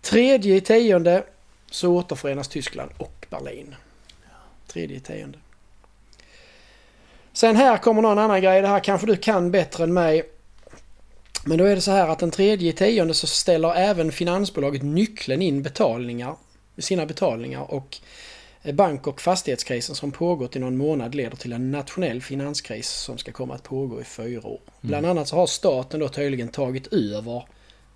Tredje 0.00 0.56
i 0.56 0.60
tionde 0.60 1.24
så 1.70 1.92
återförenas 1.92 2.48
Tyskland 2.48 2.90
och 2.98 3.26
Berlin. 3.30 3.74
Tredje 4.66 4.96
i 4.96 5.00
tionde. 5.00 5.38
Sen 7.32 7.56
här 7.56 7.76
kommer 7.76 8.02
någon 8.02 8.18
annan 8.18 8.42
grej, 8.42 8.62
det 8.62 8.68
här 8.68 8.80
kanske 8.80 9.06
du 9.06 9.16
kan 9.16 9.50
bättre 9.50 9.84
än 9.84 9.94
mig. 9.94 10.22
Men 11.48 11.58
då 11.58 11.64
är 11.64 11.74
det 11.74 11.80
så 11.80 11.90
här 11.90 12.08
att 12.08 12.18
den 12.18 12.30
tredje 12.30 12.72
tionde 12.72 13.14
så 13.14 13.26
ställer 13.26 13.74
även 13.74 14.12
finansbolaget 14.12 14.82
Nyckeln 14.82 15.42
in 15.42 15.62
betalningar, 15.62 16.36
sina 16.78 17.06
betalningar 17.06 17.74
och 17.74 17.98
bank 18.72 19.06
och 19.06 19.20
fastighetskrisen 19.20 19.94
som 19.94 20.12
pågått 20.12 20.56
i 20.56 20.58
någon 20.58 20.76
månad 20.76 21.14
leder 21.14 21.36
till 21.36 21.52
en 21.52 21.70
nationell 21.70 22.22
finanskris 22.22 22.88
som 22.88 23.18
ska 23.18 23.32
komma 23.32 23.54
att 23.54 23.62
pågå 23.62 24.00
i 24.00 24.04
fyra 24.04 24.46
år. 24.46 24.60
Bland 24.80 25.06
annat 25.06 25.28
så 25.28 25.36
har 25.36 25.46
staten 25.46 26.00
då 26.00 26.08
tydligen 26.08 26.48
tagit 26.48 26.92
över 26.92 27.44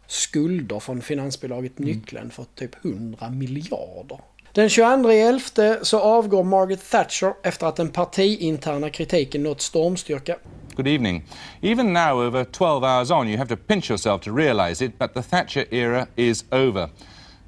skulder 0.06 0.80
från 0.80 1.02
finansbolaget 1.02 1.78
Nyckeln 1.78 2.30
för 2.30 2.44
typ 2.54 2.84
100 2.84 3.30
miljarder. 3.30 4.18
Den 4.52 4.68
22 4.68 5.10
elfte 5.10 5.78
så 5.82 6.00
avgår 6.00 6.42
Margaret 6.44 6.90
Thatcher 6.90 7.32
efter 7.42 7.66
att 7.66 7.76
den 7.76 7.88
partiinterna 7.88 8.90
kritiken 8.90 9.42
nått 9.42 9.60
stormstyrka. 9.60 10.36
Good 10.76 10.88
evening. 10.88 11.24
Even 11.62 11.92
now, 11.92 12.26
over 12.26 12.44
12 12.44 12.84
hours 12.84 13.10
on, 13.10 13.28
you 13.28 13.38
have 13.38 13.56
to 13.56 13.62
pinch 13.66 13.90
yourself 13.90 14.22
to 14.22 14.36
realise 14.36 14.84
it, 14.84 14.98
but 14.98 15.14
the 15.14 15.22
Thatcher 15.22 15.74
era 15.74 16.06
is 16.16 16.44
over. 16.50 16.88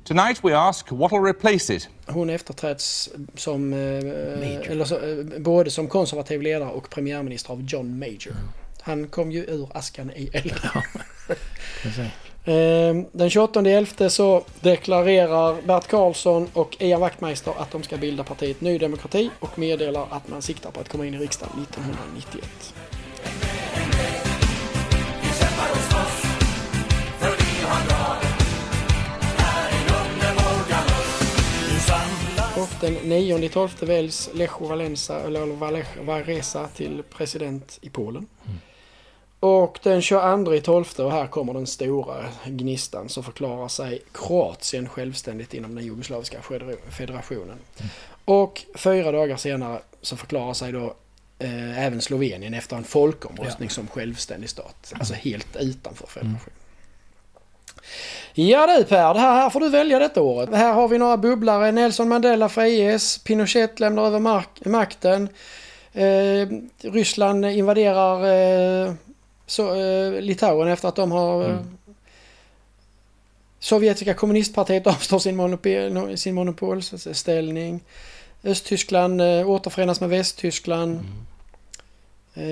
Tonight 0.04 0.44
we 0.44 0.59
ask 0.59 0.90
what 0.90 1.12
will 1.12 1.23
replace 1.23 1.75
it. 1.75 1.88
Hon 2.06 2.30
efterträds 2.30 3.11
som, 3.35 3.73
eh, 3.73 4.71
eller 4.71 4.85
så, 4.85 4.94
eh, 4.94 5.40
både 5.40 5.71
som 5.71 5.88
konservativ 5.88 6.42
ledare 6.42 6.71
och 6.71 6.90
premiärminister 6.90 7.52
av 7.52 7.62
John 7.62 7.99
Major. 7.99 8.35
Han 8.80 9.09
kom 9.09 9.32
ju 9.32 9.44
ur 9.44 9.68
askan 9.75 10.11
i 10.11 10.30
elden. 10.32 10.59
Ehm, 12.44 13.06
den 13.12 13.30
28 13.30 14.11
så 14.11 14.44
deklarerar 14.61 15.62
Bert 15.62 15.87
Karlsson 15.87 16.49
och 16.52 16.76
Ian 16.80 17.00
Wachtmeister 17.00 17.52
att 17.58 17.70
de 17.70 17.82
ska 17.82 17.96
bilda 17.96 18.25
partiet 18.25 18.61
Ny 18.61 18.78
Demokrati 18.78 19.30
och 19.40 19.58
meddelar 19.58 20.06
att 20.11 20.28
man 20.28 20.42
siktar 20.42 20.70
på 20.70 20.80
att 20.80 20.88
komma 20.88 21.06
in 21.06 21.14
i 21.14 21.18
riksdagen 21.18 21.62
1991. 21.62 22.75
Och 32.56 32.68
den 32.80 32.94
9 32.94 33.49
12 33.49 33.70
väljs 33.80 34.30
Lech 34.34 34.61
Walensa, 34.61 35.20
eller 35.20 35.46
Walech 35.46 35.87
Walesa 36.06 36.68
till 36.68 37.02
president 37.11 37.78
i 37.82 37.90
Polen. 37.90 38.26
Mm. 38.44 38.58
Och 39.42 39.78
den 39.82 40.02
22 40.02 40.61
12 40.64 40.84
och 40.99 41.12
här 41.12 41.26
kommer 41.26 41.54
den 41.54 41.66
stora 41.66 42.25
gnistan 42.46 43.08
så 43.08 43.22
förklarar 43.22 43.68
sig 43.68 44.02
Kroatien 44.12 44.88
självständigt 44.88 45.54
inom 45.54 45.75
den 45.75 45.84
jugoslaviska 45.84 46.38
federa- 46.42 46.90
federationen. 46.90 47.56
Och 48.25 48.62
fyra 48.75 49.12
dagar 49.12 49.37
senare 49.37 49.78
så 50.02 50.16
förklarar 50.16 50.54
sig 50.54 50.72
då 50.72 50.94
eh, 51.38 51.84
även 51.87 52.00
Slovenien 52.00 52.54
efter 52.54 52.76
en 52.76 52.84
folkomröstning 52.84 53.70
som 53.70 53.87
självständig 53.88 54.50
stat. 54.50 54.92
Alltså 54.99 55.14
helt 55.14 55.56
utanför 55.56 56.06
federationen. 56.06 56.56
Ja 58.34 58.66
du 58.78 58.84
Per, 58.84 59.14
det 59.14 59.20
här, 59.20 59.34
här 59.34 59.50
får 59.50 59.61
du 59.61 59.68
välja 59.68 59.99
detta 59.99 60.22
året. 60.22 60.50
Här 60.54 60.72
har 60.72 60.88
vi 60.88 60.99
några 60.99 61.16
bubblare. 61.16 61.72
Nelson 61.72 62.08
Mandela 62.08 62.49
friges, 62.49 63.18
Pinochet 63.18 63.80
lämnar 63.80 64.06
över 64.06 64.18
mark- 64.18 64.64
makten. 64.66 65.28
Eh, 65.92 66.49
Ryssland 66.92 67.44
invaderar 67.46 68.25
eh, 68.87 68.92
så, 69.52 69.75
eh, 69.75 70.21
Litauen 70.21 70.68
efter 70.68 70.88
att 70.88 70.97
de 70.97 71.12
har... 71.12 71.44
Eh, 71.50 71.59
Sovjetiska 73.59 74.14
kommunistpartiet 74.14 74.87
avstår 74.87 75.18
sin, 75.18 75.37
monopol, 75.37 76.18
sin 76.18 76.35
monopolställning. 76.35 77.80
Östtyskland 78.44 79.21
eh, 79.21 79.49
återförenas 79.50 80.00
med 80.00 80.11
Västtyskland. 80.11 81.00
Eh, 82.35 82.44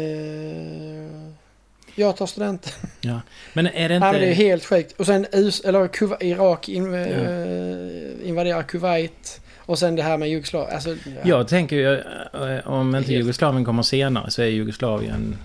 jag 1.95 2.17
tar 2.17 2.27
studenten. 2.27 2.73
Ja. 3.01 3.21
Men 3.53 3.67
är 3.67 3.89
det 3.89 3.95
inte... 3.97 4.07
Ja, 4.07 4.13
det 4.13 4.27
är 4.27 4.33
helt 4.35 4.65
sjukt. 4.65 5.01
Och 5.01 5.07
sen 5.07 5.27
US, 5.33 5.61
eller 5.61 5.89
Kuwa- 5.89 6.23
Irak 6.25 6.69
in, 6.69 6.95
eh, 6.95 8.29
invaderar 8.29 8.63
Kuwait. 8.63 9.41
Och 9.59 9.79
sen 9.79 9.97
det 9.97 10.03
här 10.03 10.17
med 10.19 10.29
Jugoslavien. 10.31 10.75
Alltså, 10.75 10.91
ja. 10.91 11.21
Jag 11.25 11.49
tänker 11.49 11.77
ju, 11.77 11.95
eh, 11.95 12.69
om 12.69 12.87
inte 12.97 12.99
Helt- 13.13 13.21
Jugoslavien 13.25 13.65
kommer 13.65 13.83
senare 13.83 14.31
så 14.31 14.43
är 14.43 14.47
Jugoslavien 14.47 15.37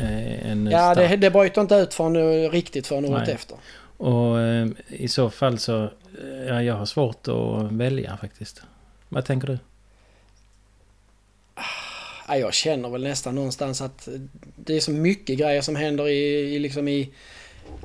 eh, 0.00 0.50
en 0.50 0.66
ja, 0.66 0.94
det, 0.94 1.16
det 1.16 1.30
bryter 1.30 1.60
inte 1.60 1.74
ut 1.74 2.00
eh, 2.00 2.50
riktigt 2.50 2.86
förrän 2.86 3.04
året 3.04 3.28
efter. 3.28 3.56
Och 3.96 4.40
eh, 4.40 4.68
i 4.88 5.08
så 5.08 5.30
fall 5.30 5.58
så, 5.58 5.84
eh, 5.84 6.46
ja, 6.48 6.62
jag 6.62 6.74
har 6.74 6.86
svårt 6.86 7.28
att 7.28 7.72
välja 7.72 8.16
faktiskt. 8.16 8.62
Vad 9.08 9.24
tänker 9.24 9.46
du? 9.46 9.58
Ja, 12.28 12.36
jag 12.36 12.54
känner 12.54 12.88
väl 12.88 13.02
nästan 13.02 13.34
någonstans 13.34 13.80
att 13.80 14.08
det 14.56 14.76
är 14.76 14.80
så 14.80 14.90
mycket 14.90 15.38
grejer 15.38 15.60
som 15.60 15.76
händer 15.76 16.08
i, 16.08 16.54
i, 16.54 16.58
liksom 16.58 16.88
i, 16.88 17.12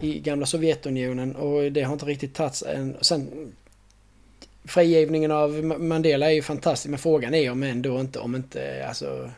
i 0.01 0.19
gamla 0.19 0.45
Sovjetunionen 0.45 1.36
och 1.36 1.72
det 1.72 1.84
har 1.84 1.93
inte 1.93 2.05
riktigt 2.05 2.34
tagits 2.34 2.63
än. 2.63 2.98
Sen 3.01 3.53
frigivningen 4.65 5.31
av 5.31 5.55
Ma- 5.55 5.79
Mandela 5.79 6.25
är 6.25 6.34
ju 6.36 6.41
fantastisk 6.41 6.89
men 6.89 7.00
frågan 7.00 7.34
är 7.34 7.51
om 7.51 7.63
ändå 7.63 8.00
inte 8.00 8.19
om 8.19 8.36
inte 8.36 8.86
alltså 8.88 9.29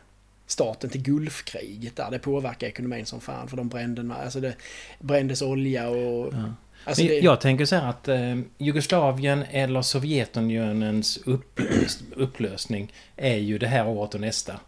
starten 0.47 0.89
till 0.89 1.01
Gulfkriget 1.01 1.95
där 1.95 2.11
det 2.11 2.19
påverkar 2.19 2.67
ekonomin 2.67 3.05
som 3.05 3.21
fan 3.21 3.47
för 3.47 3.57
de 3.57 3.69
brände, 3.69 4.15
alltså 4.15 4.39
det 4.39 4.53
brändes 4.99 5.41
olja 5.41 5.89
och... 5.89 6.33
Alltså 6.83 7.03
Men 7.03 7.11
det, 7.11 7.19
Jag 7.19 7.41
tänker 7.41 7.65
så 7.65 7.75
här 7.75 7.89
att 7.89 8.07
eh, 8.07 8.35
Jugoslavien 8.57 9.43
eller 9.51 9.81
Sovjetunionens 9.81 11.19
upplös, 11.25 11.99
upplösning 12.15 12.93
är 13.15 13.37
ju 13.37 13.57
det 13.57 13.67
här 13.67 13.87
året 13.87 14.15
och 14.15 14.21
nästa. 14.21 14.59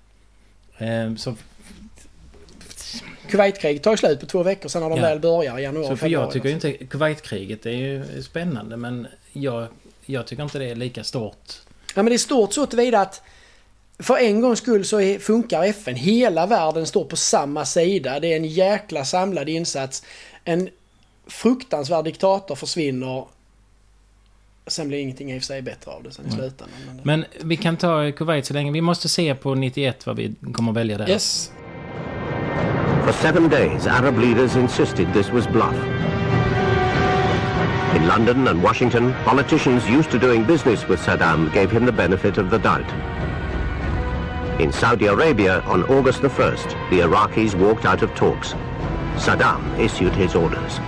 Eh, 0.78 1.16
så, 1.16 1.36
Kuwaitkriget 3.30 3.84
tar 3.84 3.96
slut 3.96 4.20
på 4.20 4.26
två 4.26 4.44
veckor 4.44 4.70
sen 4.70 4.82
när 4.82 4.90
de 4.90 5.00
Ja. 5.00 5.02
väl 5.02 5.20
börjar 5.20 5.60
i 5.60 5.64
januari. 5.64 5.88
så 5.88 5.90
för 5.90 5.96
februari. 5.96 6.26
jag 6.26 6.34
tycker 6.34 6.50
ju 6.50 6.56
inte... 6.56 6.74
Kuwaitkriget 6.74 7.66
är 7.66 7.72
ju 7.72 8.24
spännande 8.24 8.78
men 8.78 9.08
jag, 9.34 9.68
jag 10.06 10.28
tycker 10.28 10.44
inte 10.44 10.60
det 10.60 10.66
är 10.70 10.76
lika 10.76 11.04
stort. 11.04 11.54
Ja 11.96 12.04
men 12.04 12.06
det 12.06 12.14
är 12.14 12.18
stort 12.18 12.54
så 12.54 12.66
tillvida 12.66 13.00
att 13.02 13.22
för 14.00 14.18
en 14.18 14.42
gångs 14.42 14.60
skull 14.60 14.86
så 14.86 15.18
funkar 15.20 15.64
FN. 15.64 15.96
Hela 15.96 16.46
världen 16.46 16.88
står 16.88 17.06
på 17.06 17.16
samma 17.16 17.66
sida. 17.66 18.20
Det 18.20 18.34
är 18.34 18.36
en 18.38 18.46
jäkla 18.46 19.06
samlad 19.06 19.50
insats. 19.50 20.04
En 20.44 20.70
fruktansvärd 21.28 22.06
diktator 22.06 22.56
försvinner. 22.56 23.26
Sen 24.68 24.88
blir 24.88 24.98
ingenting 25.00 25.32
i 25.32 25.38
och 25.38 25.42
för 25.42 25.46
sig 25.46 25.62
bättre 25.62 25.92
av 25.92 26.04
det 26.04 26.12
sen 26.12 26.26
i 26.28 26.32
slutändan. 26.32 26.70
Men, 26.88 27.02
Men 27.04 27.26
vi 27.42 27.58
kan 27.58 27.78
ta 27.78 28.12
Kuwait 28.12 28.46
så 28.46 28.54
länge. 28.54 28.72
Vi 28.72 28.82
måste 28.82 29.10
se 29.10 29.36
på 29.36 29.56
91 29.56 30.06
vad 30.06 30.16
vi 30.16 30.36
kommer 30.54 30.72
välja 30.72 30.98
där. 30.98 31.10
yes. 31.10 31.52
For 33.06 33.14
seven 33.14 33.50
days, 33.50 33.88
Arab 33.88 34.20
leaders 34.20 34.56
insisted 34.56 35.14
this 35.14 35.32
was 35.32 35.48
bluff. 35.48 35.76
In 37.96 38.08
London 38.08 38.48
and 38.48 38.64
Washington, 38.64 39.14
politicians 39.26 39.84
used 39.90 40.12
to 40.12 40.18
doing 40.20 40.46
business 40.46 40.90
with 40.90 41.02
Saddam 41.02 41.54
gave 41.54 41.72
him 41.72 41.86
the 41.86 41.92
benefit 41.92 42.38
of 42.38 42.50
the 42.50 42.58
doubt. 42.58 42.86
In 44.60 44.74
Saudi 44.74 45.06
Arabia, 45.06 45.62
on 45.62 45.84
August 45.84 46.22
the 46.22 46.28
1st, 46.28 46.90
the 46.90 47.00
Iraqis 47.00 47.56
walked 47.56 47.86
out 47.86 48.02
of 48.02 48.14
talks. 48.14 48.56
Saddam 49.16 49.80
issued 49.80 50.14
his 50.14 50.36
orders. 50.36 50.80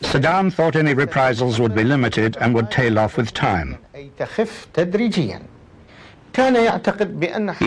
Saddam 0.00 0.50
thought 0.50 0.74
any 0.74 0.94
reprisals 0.94 1.60
would 1.60 1.74
be 1.74 1.84
limited 1.84 2.38
and 2.40 2.54
would 2.54 2.70
tail 2.70 2.98
off 2.98 3.18
with 3.18 3.34
time. 3.34 3.76
He 3.92 4.08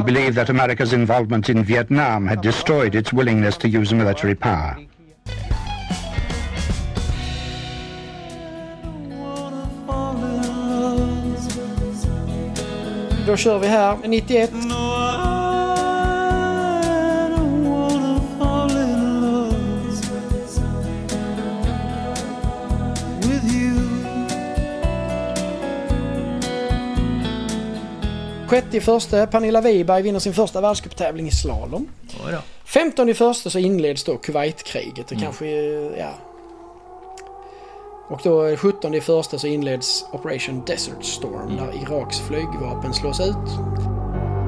believed 0.02 0.36
that 0.38 0.50
America's 0.50 0.94
involvement 0.94 1.50
in 1.50 1.64
Vietnam 1.64 2.26
had 2.26 2.42
destroyed 2.42 2.96
its 2.96 3.14
willingness 3.14 3.58
to 3.58 3.70
use 3.70 3.94
military 3.94 4.34
power. 4.34 4.76
Då 13.28 13.38
kör 13.38 13.60
vi 13.60 13.68
här, 13.68 13.98
91. 14.04 14.52
No, 14.54 14.92
Sjätte 28.52 28.78
i 28.78 28.82
första, 28.82 29.28
Pernilla 29.28 29.62
Wiberg 29.62 30.02
vinner 30.02 30.20
sin 30.20 30.34
första 30.34 30.62
världscuptävling 30.62 31.28
i 31.28 31.32
slalom. 31.32 31.88
Femton 32.66 33.10
i 33.10 33.14
första 33.14 33.50
så 33.50 33.60
inleds 33.60 34.04
då 34.04 34.18
Kuwaitkriget 34.18 35.06
och 35.06 35.12
mm. 35.12 35.24
kanske, 35.24 35.48
ja, 35.98 36.14
Och 38.12 38.20
då 38.24 38.56
17 38.58 38.94
i 38.94 39.02
första 39.02 39.38
så 39.38 39.48
inleds 39.48 40.06
Operation 40.12 40.64
Desert 40.66 41.04
Storm 41.04 41.50
mm. 41.50 41.56
där 41.56 41.82
Iraks 41.82 42.20
flygvapen 42.20 42.94
slås 42.94 43.20
ut. 43.20 43.36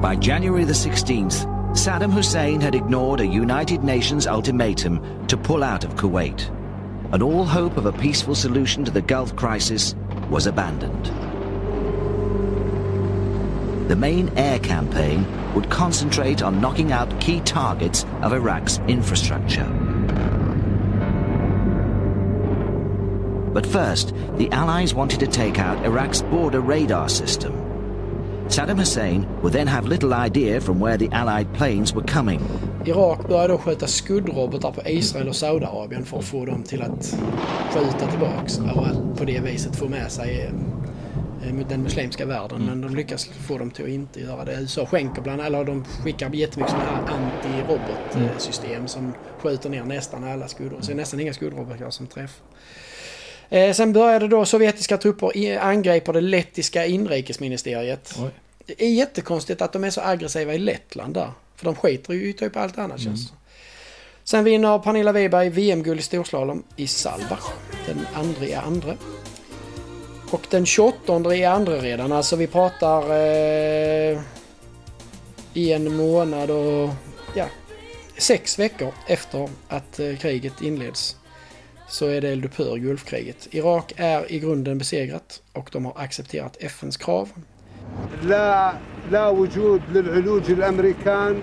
By 0.02 0.28
January 0.30 0.64
the 0.64 0.72
16th, 0.72 1.46
Saddam 1.74 2.12
Hussein 2.12 2.60
had 2.60 2.74
ignored 2.74 3.20
a 3.20 3.24
United 3.24 3.84
Nations 3.84 4.26
ultimatum 4.26 5.00
to 5.28 5.36
pull 5.36 5.62
out 5.62 5.84
of 5.84 5.96
Kuwait, 5.96 6.50
and 7.12 7.22
all 7.22 7.44
hope 7.44 7.80
of 7.80 7.86
a 7.86 7.92
peaceful 7.92 8.34
solution 8.34 8.84
to 8.84 8.92
the 8.92 9.00
Gulf 9.00 9.34
crisis 9.34 9.94
was 10.30 10.46
abandoned. 10.46 11.10
The 13.88 13.96
main 13.96 14.30
air 14.36 14.58
campaign 14.58 15.26
would 15.54 15.70
concentrate 15.70 16.42
on 16.42 16.60
knocking 16.60 16.92
out 16.92 17.20
key 17.20 17.40
targets 17.40 18.06
of 18.22 18.32
Iraq's 18.32 18.78
infrastructure. 18.88 19.83
But 23.54 23.66
first, 23.66 24.14
the 24.36 24.48
Allies 24.50 24.94
wanted 24.94 25.20
to 25.20 25.26
take 25.26 25.60
out 25.60 25.84
Iraq's 25.84 26.22
border 26.22 26.60
radar 26.60 27.08
system. 27.08 27.52
Saddam 28.48 28.78
Hussein 28.78 29.26
would 29.42 29.52
then 29.52 29.68
have 29.68 29.86
little 29.86 30.12
idea 30.12 30.60
from 30.60 30.80
where 30.80 30.98
the 30.98 31.08
Allied 31.12 31.54
planes 31.54 31.94
were 31.94 32.06
coming. 32.06 32.40
Irak 32.84 33.28
börjar 33.28 33.48
då 33.48 33.58
skjuta 33.58 33.86
skuddrobotar 33.86 34.72
på 34.72 34.82
Israel 34.88 35.28
och 35.28 35.36
Saudiarabien 35.36 36.04
för 36.04 36.18
att 36.18 36.24
få 36.24 36.44
dem 36.44 36.62
till 36.62 36.82
att 36.82 37.18
skjuta 37.72 38.10
tillbaks 38.10 38.58
och 38.58 39.18
på 39.18 39.24
det 39.24 39.40
viset 39.40 39.76
få 39.76 39.88
med 39.88 40.12
sig 40.12 40.40
eh, 41.46 41.54
den 41.68 41.82
muslimska 41.82 42.26
världen. 42.26 42.62
Men 42.66 42.80
de 42.80 42.96
lyckas 42.96 43.24
få 43.24 43.58
dem 43.58 43.70
till 43.70 43.84
att 43.84 43.90
inte 43.90 44.20
göra 44.20 44.44
det. 44.44 44.60
USA 44.60 44.86
skänker 44.86 45.22
bland 45.22 45.40
eller 45.40 45.64
de 45.64 45.84
skickar 45.84 46.30
jättemycket 46.30 46.74
sådana 46.74 46.90
här 46.90 47.14
antirobotsystem 47.14 48.88
som 48.88 49.12
skjuter 49.38 49.70
ner 49.70 49.84
nästan 49.84 50.24
alla 50.24 50.48
skuddrobotar. 50.48 50.82
Så 50.82 50.86
det 50.86 50.94
är 50.94 50.96
nästan 50.96 51.20
inga 51.20 51.32
skuddrobotar 51.32 51.90
som 51.90 52.06
träffar. 52.06 52.46
Eh, 53.48 53.72
sen 53.74 53.92
började 53.92 54.28
då 54.28 54.44
sovjetiska 54.44 54.96
trupper 54.96 55.58
angripa 55.58 56.12
det 56.12 56.20
lettiska 56.20 56.86
inrikesministeriet. 56.86 58.14
Oj. 58.18 58.30
Det 58.66 58.84
är 58.84 58.88
jättekonstigt 58.88 59.62
att 59.62 59.72
de 59.72 59.84
är 59.84 59.90
så 59.90 60.00
aggressiva 60.00 60.54
i 60.54 60.58
Lettland 60.58 61.14
där. 61.14 61.30
För 61.56 61.64
de 61.64 61.74
skiter 61.74 62.14
ju 62.14 62.28
i 62.28 62.32
typ 62.32 62.56
allt 62.56 62.78
annat 62.78 63.00
känns 63.00 63.22
det 63.22 63.28
som. 63.28 63.36
Sen 64.24 64.44
vinner 64.44 64.78
Pernilla 64.78 65.12
Wiberg 65.12 65.48
VM-guld 65.48 66.00
i 66.00 66.02
storslalom 66.02 66.62
i 66.76 66.86
Salbach. 66.86 67.52
Den 67.86 68.06
andra 68.14 68.46
i 68.46 68.54
andra. 68.54 68.96
Och 70.30 70.46
den 70.50 70.66
28 70.66 71.34
i 71.34 71.44
andra 71.44 71.78
redan. 71.78 72.12
Alltså 72.12 72.36
vi 72.36 72.46
pratar 72.46 73.02
eh, 73.10 74.20
i 75.54 75.72
en 75.72 75.96
månad 75.96 76.50
och 76.50 76.90
ja, 77.34 77.46
sex 78.18 78.58
veckor 78.58 78.92
efter 79.06 79.48
att 79.68 79.98
eh, 79.98 80.16
kriget 80.16 80.62
inleds 80.62 81.16
så 81.93 82.07
är 82.07 82.21
det 82.21 82.29
eldupphör 82.29 82.77
Gulfkriget. 82.77 83.47
Irak 83.51 83.93
är 83.95 84.31
i 84.31 84.39
grunden 84.39 84.77
besegrat 84.77 85.41
och 85.53 85.69
de 85.73 85.85
har 85.85 85.93
accepterat 85.97 86.57
FNs 86.59 86.97
krav. 86.97 87.29
لا 88.23 88.73
لا 89.11 89.27
وجود 89.29 89.81
للعلوج 89.91 90.51
الامريكان 90.51 91.41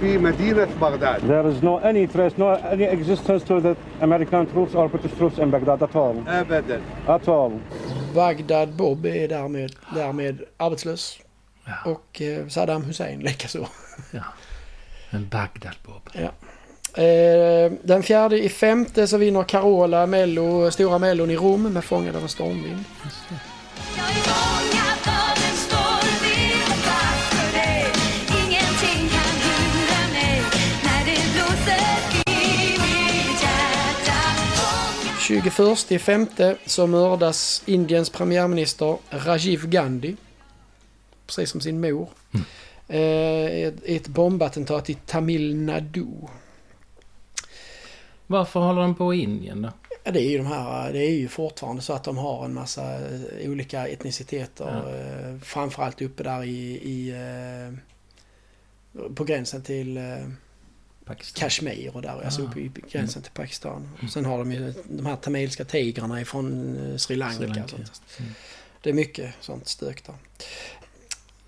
في 0.00 0.18
مدينه 0.18 0.68
بغداد. 0.80 1.20
There 1.20 1.50
is 1.56 1.62
no 1.62 1.78
any 1.78 2.06
trace, 2.06 2.34
no 2.36 2.46
any 2.72 2.84
existence 2.84 3.46
to 3.46 3.60
the 3.60 3.74
American 4.00 4.46
troops 4.46 4.74
or 4.74 4.88
British 4.88 5.18
troops 5.18 5.38
in 5.38 5.50
Baghdad 5.50 5.82
at 5.82 5.96
all. 5.96 6.28
ابدا. 6.28 6.80
At 7.08 7.28
all. 7.28 7.52
Bagdad 8.14 8.68
Bob 8.72 9.06
är 9.06 9.28
därmed, 9.28 9.72
därmed 9.94 10.40
arbetslös. 10.56 11.18
Och 11.84 12.22
eh, 12.22 12.48
Saddam 12.48 12.84
Hussein 12.84 13.20
likaså. 13.20 13.66
Ja. 14.10 14.22
En 15.10 15.28
Bagdad-Bob. 15.28 16.02
Ja. 16.12 16.30
Eh, 16.93 17.71
den 17.83 18.03
fjärde 18.03 18.43
i 18.43 18.49
femte 18.49 19.07
så 19.07 19.17
vinner 19.17 19.43
Carola 19.43 20.05
Mello, 20.05 20.71
stora 20.71 20.97
Mellon 20.97 21.31
i 21.31 21.35
Rom 21.35 21.63
med 21.73 21.83
Fångad 21.83 22.15
av 22.15 22.23
en 22.23 22.29
stormvind. 22.29 22.83
Blåser 31.33 31.81
i 32.27 32.77
mitt 32.79 33.41
hjärta 33.41 34.19
21 35.21 35.91
i 35.91 35.99
femte 35.99 36.55
så 36.65 36.87
mördas 36.87 37.63
Indiens 37.65 38.09
premiärminister 38.09 38.97
Rajiv 39.09 39.67
Gandhi. 39.69 40.15
Precis 41.27 41.49
som 41.49 41.61
sin 41.61 41.81
mor. 41.81 42.09
Eh, 42.87 42.99
i 42.99 43.63
ett- 43.63 43.83
i 43.85 43.95
ett 43.95 44.07
bombattentat 44.07 44.89
i 44.89 44.93
Tamil 44.93 45.55
Nadu. 45.55 46.07
Varför 48.31 48.59
håller 48.59 48.81
de 48.81 48.95
på 48.95 49.13
i 49.13 49.21
Indien 49.21 49.61
då? 49.61 49.69
Ja, 50.03 50.11
det 50.11 50.21
är 50.21 50.29
ju 50.29 50.37
de 50.37 50.47
här, 50.47 50.93
det 50.93 50.99
är 50.99 51.11
ju 51.11 51.27
fortfarande 51.27 51.81
så 51.81 51.93
att 51.93 52.03
de 52.03 52.17
har 52.17 52.45
en 52.45 52.53
massa 52.53 52.93
eh, 52.99 53.49
olika 53.51 53.87
etniciteter. 53.87 54.65
Ja. 54.65 54.95
eh, 55.29 55.37
Framförallt 55.41 56.01
uppe 56.01 56.23
där 56.23 56.43
i, 56.43 56.71
i 56.83 57.09
eh, 57.09 57.77
på 59.15 59.23
gränsen 59.23 59.61
till 59.61 59.99
Pakistan. 61.05 61.39
Kashmir 61.39 61.91
och 61.95 62.01
där, 62.01 62.21
alltså 62.25 62.41
Ah. 62.41 62.45
uppe 62.45 62.59
i 62.59 62.71
gränsen 62.91 63.21
till 63.21 63.31
Pakistan. 63.31 63.89
Sen 64.09 64.25
har 64.25 64.37
de 64.37 64.51
ju 64.51 64.73
de 64.89 65.05
här 65.05 65.15
tamilska 65.15 65.65
tigrarna 65.65 66.21
ifrån 66.21 66.77
Sri 66.99 67.15
Lanka. 67.15 67.37
Sri 67.37 67.47
Lanka, 67.47 67.67
sånt. 67.67 68.01
Mm. 68.19 68.31
Det 68.81 68.89
är 68.89 68.93
mycket 68.93 69.33
sånt 69.39 69.67
stök 69.67 70.03
där. 70.05 70.15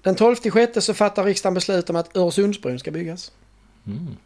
Den 0.02 0.16
12 0.16 0.36
sjätte 0.36 0.82
så 0.82 0.94
fattar 0.94 1.24
riksdagen 1.24 1.54
beslut 1.54 1.90
om 1.90 1.96
att 1.96 2.18
Öresundsbron 2.18 2.80
ska 2.80 2.92
byggas. 2.92 3.32
Mm. 3.88 4.18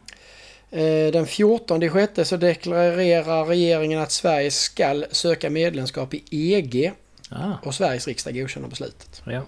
Eh, 0.70 1.12
Den 1.12 1.26
14 1.26 1.88
sjätte 1.90 2.24
så 2.24 2.36
deklarerar 2.36 3.44
regeringen 3.44 4.00
att 4.00 4.12
Sverige 4.12 4.50
ska 4.50 5.04
söka 5.10 5.50
medlemskap 5.50 6.14
i 6.14 6.22
EG. 6.54 6.92
Ah. 7.30 7.52
Och 7.62 7.74
Sveriges 7.74 8.06
riksdag 8.06 8.34
godkänner 8.34 8.68
beslutet. 8.68 9.22
Ja. 9.26 9.42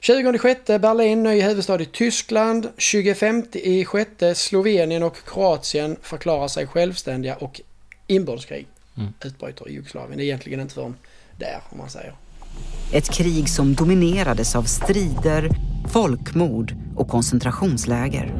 20 0.00 0.38
sjätte 0.38 0.78
Berlin, 0.78 1.22
ny 1.22 1.40
huvudstad 1.40 1.82
i 1.82 1.86
Tyskland. 1.86 2.68
25 2.76 3.44
i 3.52 3.84
sjätte 3.84 4.34
Slovenien 4.34 5.02
och 5.02 5.16
Kroatien 5.26 5.96
förklarar 6.02 6.48
sig 6.48 6.66
självständiga 6.66 7.36
och 7.36 7.60
inbördeskrig 8.06 8.66
Mm. 8.96 9.12
utbryter 9.24 9.68
i 9.68 9.72
Jugoslavien. 9.72 10.18
Det 10.18 10.22
är 10.22 10.26
egentligen 10.26 10.60
inte 10.60 10.74
förrän 10.74 10.96
där, 11.38 11.60
om 11.70 11.78
man 11.78 11.90
säger. 11.90 12.14
Ett 12.92 13.10
krig 13.10 13.48
som 13.48 13.74
dominerades 13.74 14.56
av 14.56 14.62
strider, 14.62 15.48
folkmord 15.92 16.74
och 16.96 17.08
koncentrationsläger. 17.08 18.34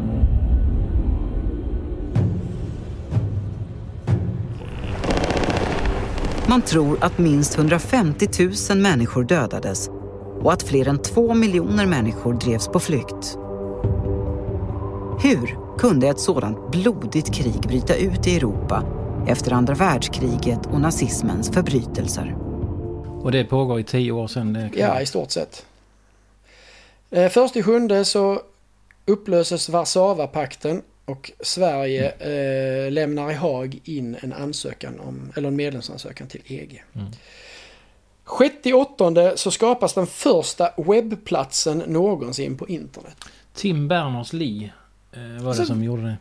Man 6.50 6.62
tror 6.62 7.04
att 7.04 7.18
minst 7.18 7.58
150 7.58 8.28
000 8.70 8.78
människor 8.78 9.24
dödades 9.24 9.88
och 10.42 10.52
att 10.52 10.62
fler 10.62 10.88
än 10.88 11.02
två 11.02 11.34
miljoner 11.34 11.86
människor 11.86 12.34
drevs 12.34 12.68
på 12.68 12.80
flykt. 12.80 13.36
Hur 15.22 15.58
kunde 15.78 16.08
ett 16.08 16.20
sådant 16.20 16.70
blodigt 16.70 17.34
krig 17.34 17.60
bryta 17.60 17.94
ut 17.94 18.26
i 18.26 18.36
Europa 18.36 18.84
efter 19.26 19.52
andra 19.52 19.74
världskriget 19.74 20.66
och 20.66 20.80
nazismens 20.80 21.50
förbrytelser? 21.50 22.36
Och 23.22 23.32
det 23.32 23.44
pågår 23.44 23.80
i 23.80 23.84
tio 23.84 24.12
år 24.12 24.26
sedan. 24.26 24.52
Det 24.52 24.70
Ja, 24.74 25.00
i 25.00 25.06
stort 25.06 25.30
sett. 25.30 25.66
Eh, 27.10 27.28
Först 27.28 27.56
i 27.56 27.62
sjunde 27.62 28.04
så 28.04 28.40
upplöses 29.06 29.68
Warszawapakten 29.68 30.82
och 31.10 31.30
Sverige 31.40 32.10
eh, 32.10 32.90
lämnar 32.92 33.30
i 33.30 33.34
Haag 33.34 33.80
in 33.84 34.16
en 34.20 34.32
ansökan 34.32 35.00
om, 35.00 35.32
eller 35.36 35.48
en 35.48 35.56
medlemsansökan 35.56 36.26
till 36.28 36.40
EG. 36.46 36.84
Mm. 36.94 37.06
Sjätte 38.24 38.68
i 38.68 38.72
åttonde 38.72 39.32
så 39.36 39.50
skapas 39.50 39.94
den 39.94 40.06
första 40.06 40.70
webbplatsen 40.76 41.78
någonsin 41.78 42.56
på 42.56 42.68
internet. 42.68 43.16
Tim 43.54 43.88
Berners-Lee 43.88 44.70
eh, 45.12 45.42
var 45.44 45.50
det 45.50 45.56
Så- 45.56 45.64
som 45.66 45.84
gjorde 45.84 46.02
det. 46.02 46.16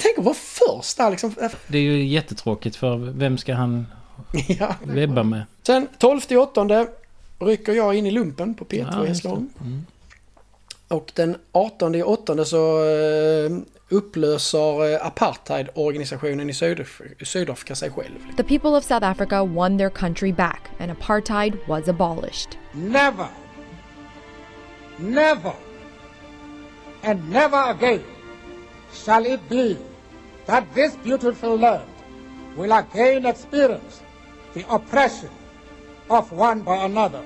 Tänk 0.00 0.18
att 0.18 0.24
vara 0.24 0.34
först 0.34 0.96
där 0.96 1.10
liksom. 1.10 1.34
Det 1.68 1.78
är 1.78 1.82
ju 1.82 2.04
jättetråkigt 2.06 2.76
för 2.76 2.96
vem 2.96 3.38
ska 3.38 3.54
han 3.54 3.86
Ja. 4.48 4.74
webba 4.84 5.22
med? 5.22 5.42
Sen 5.62 5.88
12 5.98 6.20
i 6.28 6.36
åttonde 6.36 6.86
rycker 7.38 7.72
jag 7.72 7.94
in 7.94 8.06
i 8.06 8.10
lumpen 8.10 8.54
på 8.54 8.64
P2 8.64 8.88
Ja, 8.92 9.04
i. 9.04 9.08
Hässleholm. 9.08 9.48
Mm. 9.60 9.86
Och 10.88 11.12
den 11.14 11.36
18 11.52 11.94
i 11.94 12.02
åttonde 12.02 12.44
så 12.44 12.84
eh, 12.84 13.50
upplöser 13.88 14.92
eh, 14.92 15.06
apartheidorganisationen 15.06 16.50
i 16.50 16.52
Sydaf- 16.52 17.24
Sydafrika 17.24 17.74
sig 17.74 17.90
själv. 17.90 18.18
The 18.36 18.42
people 18.44 18.70
of 18.70 18.84
South 18.84 19.06
Africa 19.06 19.42
won 19.42 19.78
their 19.78 19.90
country 19.90 20.32
back 20.32 20.60
and 20.78 20.90
apartheid 20.90 21.56
was 21.68 21.88
abolished. 21.88 22.48
Never, 22.72 23.26
never, 24.98 25.52
and 27.02 27.30
never 27.30 27.70
again 27.70 28.02
shall 28.92 29.26
it 29.26 29.40
be 29.48 29.76
that 30.46 30.64
this 30.74 30.96
beautiful 31.04 31.58
land 31.58 31.88
will 32.56 32.72
again 32.72 33.26
experience 33.26 34.02
the 34.54 34.64
oppression 34.68 35.30
of 36.10 36.32
one 36.32 36.60
by 36.62 36.76
another. 36.84 37.22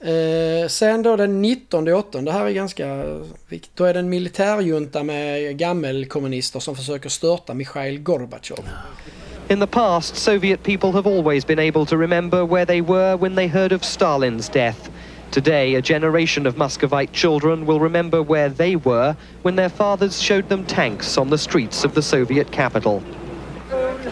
Eh, 0.00 0.68
sen 0.68 1.02
då 1.02 1.16
den 1.16 1.42
19 1.42 1.88
8, 1.88 2.20
det 2.20 2.32
här 2.32 2.46
är 2.46 2.50
ganska 2.50 3.04
viktigt. 3.48 3.76
Då 3.76 3.84
är 3.84 3.94
det 3.94 4.00
en 4.00 4.08
militärjunta 4.08 5.02
med 5.02 5.58
gammelkommunister 5.58 6.60
som 6.60 6.76
försöker 6.76 7.08
störta 7.08 7.54
Mikhail 7.54 7.98
Gorbatjov. 7.98 8.58
Ah. 8.66 9.52
In 9.52 9.60
the 9.60 9.66
past, 9.66 10.16
Soviet 10.16 10.62
people 10.62 10.92
have 10.92 11.06
always 11.06 11.46
been 11.46 11.58
able 11.58 11.86
to 11.86 11.96
remember 11.96 12.46
where 12.46 12.64
they 12.64 12.80
were 12.80 13.16
when 13.16 13.36
they 13.36 13.46
heard 13.46 13.72
of 13.72 13.84
Stalin's 13.84 14.48
death. 14.48 14.90
Today, 15.30 15.74
a 15.74 15.82
generation 15.82 16.46
of 16.46 16.56
Muscovite 16.56 17.12
children 17.12 17.66
will 17.66 17.80
remember 17.80 18.22
where 18.22 18.48
they 18.48 18.76
were 18.76 19.16
when 19.42 19.56
their 19.56 19.68
fathers 19.68 20.22
showed 20.22 20.48
them 20.48 20.64
tanks 20.64 21.18
on 21.18 21.28
the 21.28 21.36
streets 21.36 21.84
of 21.84 21.92
the 21.94 22.02
Soviet 22.02 22.52
capital. 22.52 23.02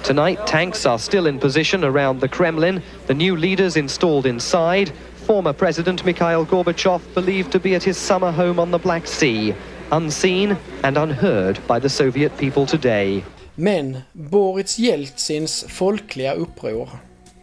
Tonight, 0.03 0.47
tanks 0.47 0.85
are 0.85 0.99
still 0.99 1.27
in 1.27 1.38
position 1.38 1.85
around 1.85 2.21
the 2.21 2.29
Kremlin, 2.29 2.83
the 3.07 3.14
new 3.14 3.37
leaders 3.37 3.77
installed 3.77 4.27
inside, 4.27 4.92
former 5.27 5.53
President 5.53 6.05
Mikhail 6.05 6.45
Gorbachev 6.45 7.01
believed 7.15 7.53
to 7.53 7.59
be 7.59 7.77
at 7.77 7.85
his 7.85 7.97
summer 7.97 8.31
home 8.31 8.63
on 8.63 8.71
the 8.71 8.79
Black 8.79 9.07
Sea, 9.07 9.55
unseen 9.91 10.57
and 10.83 10.97
unheard 10.97 11.59
by 11.69 11.81
the 11.81 11.89
Soviet 11.89 12.37
people 12.39 12.67
today. 12.67 13.25
Men 13.55 13.99
Boris 14.13 14.79
Jeltsins 14.79 15.65
folkliga 15.69 16.33
uppror 16.33 16.89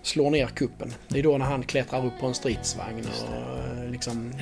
slår 0.04 0.32
ner 0.32 0.48
kuppen. 0.48 0.94
Det 1.08 1.20
är 1.20 1.24
då 1.24 1.38
när 1.38 1.46
han 1.46 1.64
klättrar 1.64 2.06
upp 2.06 2.20
på 2.20 2.28
en 2.28 2.34
stridsvagn 2.34 3.06
och 3.06 3.36
eh, 3.36 3.92
liksom 3.92 4.34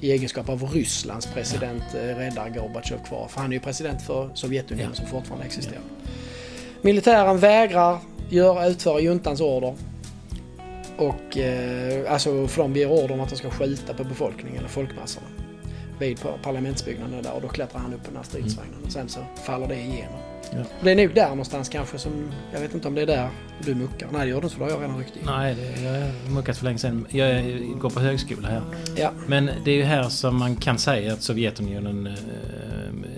i 0.00 0.12
egenskap 0.12 0.48
av 0.48 0.64
Rysslands 0.64 1.26
president 1.26 1.82
eh, 1.94 1.98
räddar 1.98 2.48
Gorbatjov 2.48 2.98
kvar. 3.04 3.28
För 3.28 3.40
han 3.40 3.50
är 3.50 3.54
ju 3.54 3.60
president 3.60 4.02
för 4.02 4.30
Sovjetunionen 4.34 4.94
som 4.94 5.06
fortfarande 5.06 5.46
existerar. 5.46 5.82
Militären 6.82 7.38
vägrar 7.38 7.98
göra, 8.30 8.66
utföra 8.66 9.00
juntans 9.00 9.40
order. 9.40 9.74
Och 11.00 11.38
eh, 11.38 12.12
alltså 12.12 12.46
för 12.46 12.62
de 12.62 12.76
ger 12.76 12.90
order 12.90 13.14
om 13.14 13.20
att 13.20 13.30
de 13.30 13.36
ska 13.36 13.50
skjuta 13.50 13.94
på 13.94 14.04
befolkningen, 14.04 14.58
eller 14.58 14.68
folkmassorna. 14.68 15.26
Vid 15.98 16.20
par- 16.20 16.38
parlamentsbyggnaden 16.42 17.22
där 17.22 17.32
och 17.32 17.42
då 17.42 17.48
klättrar 17.48 17.80
han 17.80 17.94
upp 17.94 18.02
på 18.02 18.06
den 18.06 18.16
här 18.16 18.24
stridsvagnen 18.24 18.84
och 18.84 18.92
sen 18.92 19.08
så 19.08 19.20
faller 19.44 19.68
det 19.68 19.74
igenom. 19.74 20.18
Ja. 20.52 20.58
Det 20.80 20.90
är 20.90 20.96
nog 20.96 21.14
där 21.14 21.28
någonstans 21.28 21.68
kanske 21.68 21.98
som, 21.98 22.32
jag 22.52 22.60
vet 22.60 22.74
inte 22.74 22.88
om 22.88 22.94
det 22.94 23.02
är 23.02 23.06
där 23.06 23.28
du 23.64 23.74
muckar. 23.74 24.08
Nej 24.12 24.20
det 24.20 24.26
gör 24.26 24.40
du 24.40 24.46
inte 24.46 24.56
för 24.56 24.64
då 24.64 24.70
har 24.70 24.70
jag 24.70 24.82
redan 24.82 24.98
ryckt 24.98 25.16
in. 25.16 25.22
Nej, 25.26 25.54
det, 25.54 25.82
jag 25.82 25.92
har 25.92 26.30
muckat 26.30 26.56
för 26.56 26.64
länge 26.64 26.78
sedan. 26.78 27.06
Jag 27.10 27.44
går 27.80 27.90
på 27.90 28.00
högskola 28.00 28.48
här. 28.48 28.62
Ja. 28.96 29.10
Men 29.26 29.50
det 29.64 29.70
är 29.70 29.76
ju 29.76 29.82
här 29.82 30.08
som 30.08 30.36
man 30.36 30.56
kan 30.56 30.78
säga 30.78 31.12
att 31.12 31.22
Sovjetunionen 31.22 32.06
eh, 32.06 32.12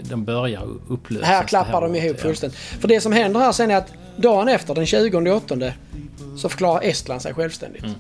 de 0.02 0.24
börjar 0.24 0.68
upplösas. 0.88 1.28
Här 1.28 1.44
klappar 1.44 1.80
de 1.80 1.90
året, 1.90 2.04
ihop 2.04 2.16
ja. 2.16 2.22
fullständigt. 2.22 2.58
För 2.58 2.88
det 2.88 3.00
som 3.00 3.12
händer 3.12 3.40
här 3.40 3.52
sen 3.52 3.70
är 3.70 3.76
att 3.76 3.92
dagen 4.16 4.48
efter, 4.48 4.74
den 4.74 4.86
20 4.86 5.30
åttonde, 5.30 5.74
så 6.36 6.48
förklarar 6.48 6.82
Estland 6.82 7.22
sig 7.22 7.34
självständigt. 7.34 7.82
Mm. 7.82 7.94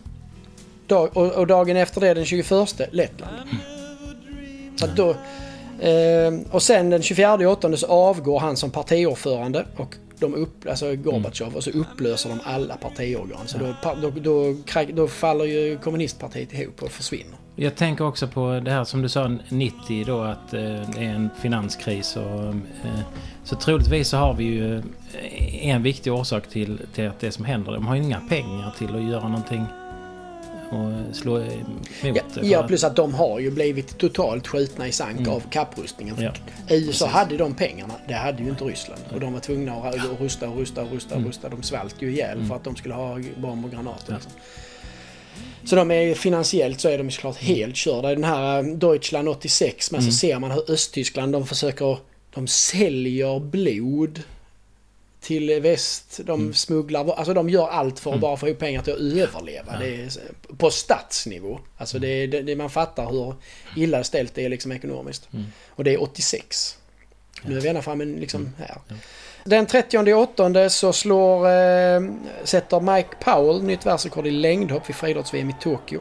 Dag, 0.86 1.16
och, 1.16 1.32
och 1.32 1.46
dagen 1.46 1.76
efter 1.76 2.00
det, 2.00 2.14
den 2.14 2.24
21, 2.24 2.50
Lettland. 2.90 3.36
Så 4.76 4.86
då, 4.86 5.10
eh, 5.86 6.32
och 6.50 6.62
sen 6.62 6.90
den 6.90 7.02
24 7.02 7.48
åttonde 7.48 7.76
så 7.76 7.86
avgår 7.86 8.40
han 8.40 8.56
som 8.56 8.70
partiordförande 8.70 9.66
och 9.76 9.96
de 10.18 10.34
upp, 10.34 10.68
alltså 10.68 10.96
Gorbatjov 10.96 11.56
och 11.56 11.64
så 11.64 11.70
upplöser 11.70 12.28
de 12.28 12.40
alla 12.44 12.76
partiorgan. 12.76 13.46
Så 13.46 13.58
då, 13.58 13.74
då, 14.02 14.10
då, 14.10 14.54
då 14.92 15.08
faller 15.08 15.44
ju 15.44 15.78
kommunistpartiet 15.78 16.52
ihop 16.52 16.82
och 16.82 16.90
försvinner. 16.90 17.41
Jag 17.56 17.74
tänker 17.76 18.04
också 18.04 18.28
på 18.28 18.60
det 18.64 18.70
här 18.70 18.84
som 18.84 19.02
du 19.02 19.08
sa 19.08 19.30
90 19.48 20.04
då 20.04 20.20
att 20.20 20.54
eh, 20.54 20.60
det 20.60 20.98
är 20.98 21.02
en 21.02 21.30
finanskris 21.40 22.16
och 22.16 22.44
eh, 22.84 23.00
så 23.44 23.56
troligtvis 23.56 24.08
så 24.08 24.16
har 24.16 24.34
vi 24.34 24.44
ju 24.44 24.76
eh, 24.76 25.66
en 25.68 25.82
viktig 25.82 26.12
orsak 26.12 26.48
till, 26.48 26.80
till 26.94 27.08
att 27.08 27.20
det 27.20 27.32
som 27.32 27.44
händer. 27.44 27.72
De 27.72 27.86
har 27.86 27.94
ju 27.96 28.02
inga 28.02 28.20
pengar 28.20 28.74
till 28.78 28.96
att 28.96 29.02
göra 29.02 29.28
någonting 29.28 29.64
och 30.70 31.16
slå 31.16 31.38
emot 31.40 31.50
Ja, 32.02 32.22
ja, 32.42 32.62
plus 32.62 32.84
att 32.84 32.96
de 32.96 33.14
har 33.14 33.38
ju 33.40 33.50
blivit 33.50 33.98
totalt 33.98 34.46
skjutna 34.48 34.88
i 34.88 34.92
sank 34.92 35.20
Mm. 35.20 35.32
av 35.32 35.40
kapprustningen. 35.50 36.16
Ja. 36.18 36.32
USA 36.68 37.06
hade 37.06 37.36
de 37.36 37.54
pengarna, 37.54 37.94
det 38.08 38.14
hade 38.14 38.42
ju 38.42 38.48
inte 38.48 38.64
Ryssland. 38.64 39.02
Och 39.14 39.20
de 39.20 39.32
var 39.32 39.40
tvungna 39.40 39.72
att 39.72 40.20
rusta 40.20 40.48
och 40.48 40.58
rusta 40.58 40.82
och 40.82 40.90
rusta 40.92 41.14
och 41.14 41.20
Mm. 41.20 41.28
rusta. 41.28 41.48
De 41.48 41.62
svalt 41.62 41.94
ju 42.02 42.10
ihjäl 42.10 42.36
Mm. 42.36 42.48
för 42.48 42.56
att 42.56 42.64
de 42.64 42.76
skulle 42.76 42.94
ha 42.94 43.18
bomb 43.36 43.64
och 43.64 43.70
granater. 43.70 44.12
Liksom. 44.12 44.32
Så 45.64 45.76
de 45.76 45.90
är 45.90 46.14
finansiellt 46.14 46.80
så 46.80 46.88
är 46.88 46.98
de 46.98 47.10
såklart 47.10 47.36
helt 47.36 47.76
körda. 47.76 48.12
I 48.12 48.14
den 48.14 48.24
här 48.24 48.58
eh, 48.58 48.64
Deutschland 48.64 49.28
86, 49.28 49.90
men 49.90 50.00
Mm. 50.00 50.12
så 50.12 50.18
ser 50.18 50.38
man 50.38 50.50
hur 50.50 50.70
Östtyskland, 50.70 51.32
de 51.32 51.46
försöker, 51.46 51.98
de 52.34 52.46
säljer 52.46 53.40
blod 53.40 54.22
till 55.20 55.60
väst. 55.60 56.20
De 56.24 56.40
Mm. 56.40 56.54
smugglar, 56.54 57.12
alltså 57.12 57.34
de 57.34 57.48
gör 57.50 57.68
allt 57.68 58.00
för 58.00 58.14
att 58.14 58.20
bara 58.20 58.36
få 58.36 58.48
ihop 58.48 58.58
pengar 58.58 58.82
till 58.82 58.92
att 58.92 58.98
överleva. 59.28 59.78
Det 59.78 59.94
är, 59.94 60.10
på 60.56 60.70
statsnivå. 60.70 61.60
Alltså 61.76 61.98
det, 61.98 62.26
det, 62.26 62.42
det, 62.42 62.56
man 62.56 62.70
fattar 62.70 63.10
hur 63.10 63.34
illa 63.76 64.04
ställt 64.04 64.34
det 64.34 64.44
är 64.44 64.48
liksom 64.48 64.72
ekonomiskt. 64.72 65.28
Mm. 65.32 65.44
Och 65.68 65.84
det 65.84 65.94
är 65.94 66.02
86. 66.02 66.76
Nu 67.42 67.56
är 67.56 67.60
vi 67.60 67.68
ända 67.68 67.82
framme 67.82 68.04
liksom 68.04 68.52
här. 68.58 68.76
Den 69.44 69.66
30 69.66 70.14
åttonde 70.14 70.70
så 70.70 70.92
slår, 70.92 71.46
eh, 71.46 72.00
sätter 72.44 72.80
Mike 72.80 73.08
Powell 73.20 73.62
nytt 73.62 73.86
världsrekord 73.86 74.26
i 74.26 74.30
längdhopp 74.30 74.88
vid 74.88 74.96
friidrotts-VM 74.96 75.50
i 75.50 75.54
Tokyo. 75.60 76.00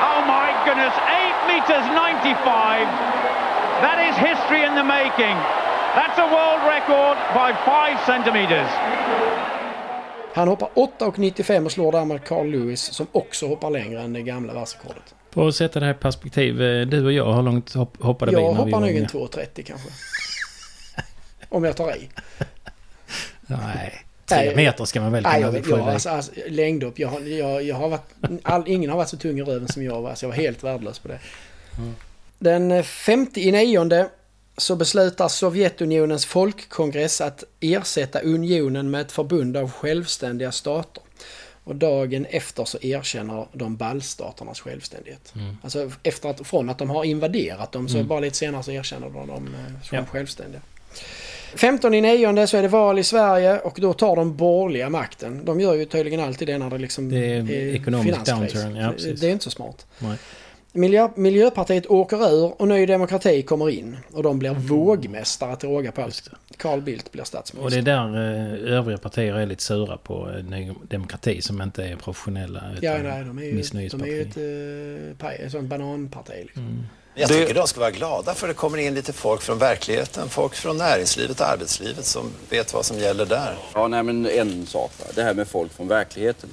Oh 0.00 0.20
my 0.26 0.48
goodness, 0.66 0.94
8 0.94 1.46
meters 1.52 1.86
95. 2.22 2.88
That 3.80 3.98
is 4.08 4.16
history 4.28 4.66
in 4.66 4.74
the 4.76 4.82
making. 4.82 5.36
That's 5.94 6.18
a 6.18 6.28
world 6.36 6.62
record 6.74 7.16
by 7.34 7.50
5 7.64 7.98
centimeters. 8.06 8.70
Han 10.34 10.48
hoppar 10.48 10.68
8,95 10.74 11.64
och 11.64 11.72
slår 11.72 11.92
därmed 11.92 12.24
Carl 12.24 12.46
Lewis 12.50 12.80
som 12.80 13.06
också 13.12 13.46
hoppar 13.46 13.70
längre 13.70 14.00
än 14.02 14.12
det 14.12 14.22
gamla 14.22 14.54
världsrekordet. 14.54 15.14
För 15.34 15.48
att 15.48 15.54
sätta 15.54 15.80
det 15.80 15.86
här 15.86 15.92
i 15.92 15.96
perspektiv, 15.96 16.62
eh, 16.62 16.86
du 16.86 17.04
och 17.04 17.12
jag, 17.12 17.34
hur 17.34 17.42
långt 17.42 17.74
hopp, 17.74 18.02
hoppade 18.02 18.30
vi 18.30 18.36
Jag 18.36 18.42
när 18.42 18.50
vi 18.50 18.56
hoppar 18.56 18.70
var 18.70 18.80
nog 18.80 18.90
en 18.90 18.96
unga? 18.96 19.08
2,30 19.08 19.62
kanske. 19.62 19.88
Om 21.48 21.64
jag 21.64 21.76
tar 21.76 21.96
i. 21.96 22.08
Nej, 23.46 24.04
tre 24.26 24.56
meter 24.56 24.84
ska 24.84 25.00
man 25.00 25.12
väl 25.12 25.22
Nej, 25.22 25.42
kunna 25.42 25.56
jag, 25.56 25.64
få 25.64 25.70
jag, 25.70 25.78
iväg. 25.78 25.88
alltså, 25.94 26.08
alltså, 26.08 26.32
längdhopp, 26.48 26.98
jag, 26.98 27.28
jag, 27.28 27.62
jag 27.62 27.76
har 27.76 27.88
varit, 27.88 28.10
all, 28.42 28.68
ingen 28.68 28.90
har 28.90 28.96
varit 28.96 29.08
så 29.08 29.16
tung 29.16 29.38
i 29.38 29.42
röven 29.42 29.68
som 29.68 29.82
jag 29.82 30.02
var, 30.02 30.14
så 30.14 30.24
jag 30.24 30.28
var 30.30 30.36
helt 30.36 30.64
värdelös 30.64 30.98
på 30.98 31.08
det. 31.08 31.18
Mm. 31.78 31.94
Den 32.38 32.84
59 32.84 34.08
så 34.56 34.76
beslutar 34.76 35.28
Sovjetunionens 35.28 36.26
folkkongress 36.26 37.20
att 37.20 37.44
ersätta 37.60 38.20
unionen 38.20 38.90
med 38.90 39.00
ett 39.00 39.12
förbund 39.12 39.56
av 39.56 39.70
självständiga 39.70 40.52
stater. 40.52 41.02
Och 41.64 41.76
dagen 41.76 42.26
efter 42.30 42.64
så 42.64 42.78
erkänner 42.82 43.46
de 43.52 43.76
ballstaternas 43.76 44.60
självständighet. 44.60 45.32
Mm. 45.34 45.56
Alltså 45.62 45.90
efter 46.02 46.28
att, 46.28 46.46
från 46.46 46.70
att 46.70 46.78
de 46.78 46.90
har 46.90 47.04
invaderat 47.04 47.72
dem 47.72 47.88
så 47.88 47.96
Mm. 47.96 48.08
bara 48.08 48.20
lite 48.20 48.36
senare 48.36 48.62
så 48.62 48.70
erkänner 48.70 49.10
de 49.10 49.26
dem 49.26 49.54
eh, 49.54 49.82
som 49.82 49.98
Ja. 49.98 50.04
självständiga. 50.10 50.60
15 51.54 51.94
i 51.94 52.00
nionde 52.00 52.46
så 52.46 52.56
är 52.56 52.62
det 52.62 52.68
val 52.68 52.98
i 52.98 53.04
Sverige 53.04 53.58
och 53.58 53.78
då 53.80 53.92
tar 53.92 54.16
de 54.16 54.36
borgerliga 54.36 54.90
makten. 54.90 55.44
De 55.44 55.60
gör 55.60 55.74
ju 55.74 55.84
tydligen 55.84 56.20
alltid 56.20 56.48
det 56.48 56.58
när 56.58 56.70
det 56.70 56.78
liksom 56.78 57.08
Det 57.08 57.18
är 57.36 57.50
ekonomisk 57.74 58.24
finanskris. 58.26 58.52
downturn, 58.62 58.76
ja, 58.76 58.92
det, 59.20 59.26
är 59.26 59.30
inte 59.32 59.44
så 59.44 59.50
smart. 59.50 59.86
Nej. 59.98 60.16
Miljö, 60.72 61.08
Miljöpartiet 61.16 61.86
åker 61.86 62.16
ur 62.34 62.52
och 62.60 62.68
Ny 62.68 62.86
Demokrati 62.86 63.42
kommer 63.42 63.70
in. 63.70 63.96
Och 64.12 64.22
de 64.22 64.28
Mm. 64.28 64.38
blir 64.38 64.50
vågmästare 64.54 65.56
till 65.56 65.68
råga 65.68 65.92
på 65.92 66.02
allt. 66.02 66.28
Carl 66.56 66.80
Bildt 66.80 67.12
blir 67.12 67.20
Och 67.22 67.26
statsminister. 67.26 67.82
det 67.82 67.90
är 67.92 67.96
där 67.96 68.66
eh, 68.68 68.72
övriga 68.78 68.98
partier 68.98 69.34
är 69.34 69.46
lite 69.46 69.62
sura 69.62 69.96
på 69.96 70.30
eh, 70.38 70.44
Ny 70.44 70.72
Demokrati 70.88 71.42
som 71.42 71.62
inte 71.62 71.84
är 71.84 71.96
professionella. 71.96 72.62
Ja, 72.80 72.94
utan 72.98 73.06
nej, 73.10 73.24
de 73.24 73.38
är 73.38 73.42
ju, 73.80 73.88
de 73.88 74.02
är 74.02 74.06
ju 74.06 74.20
ett, 74.22 75.22
eh, 75.22 75.44
ett 75.44 75.52
sånt 75.52 75.68
bananparti. 75.68 76.42
Liksom. 76.42 76.86
Jag 77.20 77.28
tycker 77.28 77.54
de 77.54 77.66
ska 77.66 77.80
vara 77.80 77.90
glada 77.90 78.34
för 78.34 78.48
det 78.48 78.54
kommer 78.54 78.78
in 78.78 78.94
lite 78.94 79.12
folk 79.12 79.42
från 79.42 79.58
verkligheten, 79.58 80.28
folk 80.28 80.54
från 80.54 80.76
näringslivet 80.76 81.40
och 81.40 81.46
arbetslivet 81.46 82.04
som 82.04 82.30
vet 82.50 82.74
vad 82.74 82.84
som 82.84 82.98
gäller 82.98 83.26
där. 83.26 83.54
Ja, 83.74 83.88
nej, 83.88 84.02
men 84.02 84.26
en 84.26 84.66
sak. 84.66 84.92
Va? 84.98 85.04
Det 85.14 85.22
här 85.22 85.34
med 85.34 85.48
folk 85.48 85.72
från 85.72 85.88
verkligheten. 85.88 86.50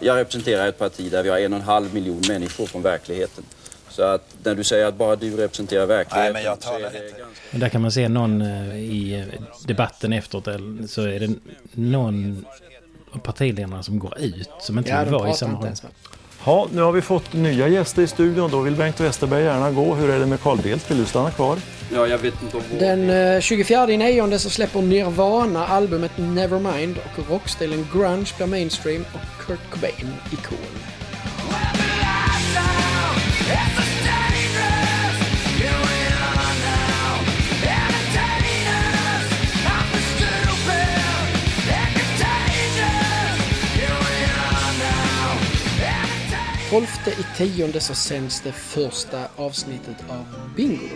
Jag 0.00 0.16
representerar 0.16 0.68
ett 0.68 0.78
parti 0.78 1.10
där 1.10 1.22
vi 1.22 1.28
har 1.28 1.38
en 1.38 1.52
och 1.52 1.58
en 1.58 1.64
halv 1.64 1.94
miljon 1.94 2.22
människor 2.28 2.66
från 2.66 2.82
verkligheten. 2.82 3.44
Så 3.88 4.02
att 4.02 4.34
när 4.42 4.54
du 4.54 4.64
säger 4.64 4.86
att 4.86 4.94
bara 4.94 5.16
du 5.16 5.36
representerar 5.36 5.86
verkligheten... 5.86 6.22
Nej, 6.22 6.32
men 6.32 6.42
jag 6.42 6.60
talar 6.60 6.86
inte. 6.86 7.24
Men 7.50 7.60
där 7.60 7.68
kan 7.68 7.82
man 7.82 7.92
se 7.92 8.08
någon 8.08 8.42
eh, 8.42 8.76
i 8.76 9.14
eh, 9.14 9.42
debatten 9.64 10.12
efteråt 10.12 10.48
eller 10.48 10.86
så 10.86 11.02
är 11.02 11.20
det 11.20 11.34
någon 11.72 12.44
av 13.12 13.18
partiledarna 13.18 13.82
som 13.82 13.98
går 13.98 14.18
ut 14.18 14.50
som 14.60 14.78
inte 14.78 14.90
Ja, 14.90 15.04
vill 15.04 15.12
vara 15.12 15.28
i 15.28 15.32
pratar 15.32 15.90
Ja, 16.46 16.68
nu 16.72 16.82
har 16.82 16.92
vi 16.92 17.02
fått 17.02 17.32
nya 17.32 17.68
gäster 17.68 18.02
i 18.02 18.06
studion. 18.06 18.50
Då 18.50 18.60
vill 18.60 18.76
Bengt 18.76 19.00
Westerberg 19.00 19.44
gärna 19.44 19.70
gå. 19.70 19.94
Hur 19.94 20.10
är 20.10 20.18
det 20.18 20.26
med 20.26 20.40
Carl 20.40 20.58
Bildt? 20.62 20.90
Vill 20.90 20.98
du 20.98 21.04
stanna 21.04 21.30
kvar? 21.30 21.58
Ja, 21.94 22.06
jag 22.06 22.18
vet 22.18 22.42
inte 22.42 22.56
om... 22.56 22.62
Den 22.78 23.10
eh, 23.10 23.40
24 23.40 23.90
i 23.90 23.96
nionde 23.96 24.38
så 24.38 24.50
släpper 24.50 24.82
Nirvana 24.82 25.66
albumet 25.66 26.18
Nevermind 26.18 26.96
och 26.98 27.30
rockstilen 27.30 27.88
grunge 27.92 28.32
blir 28.36 28.46
mainstream 28.46 29.04
och 29.12 29.46
Kurt 29.46 29.70
Cobain 29.70 30.14
ikon. 30.32 30.58
12 46.72 46.86
i 47.06 47.36
tionde 47.36 47.80
så 47.80 47.94
sänds 47.94 48.40
det 48.40 48.52
första 48.52 49.24
avsnittet 49.36 49.96
av 50.08 50.24
Bingolotto. 50.56 50.94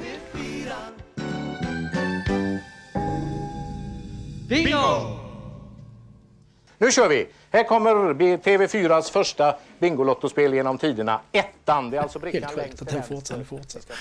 Bingo! 4.49 5.17
Nu 6.79 6.91
kör 6.93 7.09
vi! 7.09 7.29
Här 7.51 7.65
kommer 7.65 8.15
B- 8.15 8.37
TV4s 8.37 9.13
första 9.13 9.57
Bingolottospel 9.79 10.55
genom 10.55 10.79
tiderna. 10.79 11.21
Ettan. 11.33 11.91
Det 11.91 11.97
är 11.97 12.01
alltså 12.01 12.19
brickan 12.19 12.43
Helt 12.43 12.55
sjukt 12.55 12.83
att 12.83 12.89
den 12.89 13.03
fortsätter. 13.03 13.45
fortsätter. 13.45 13.97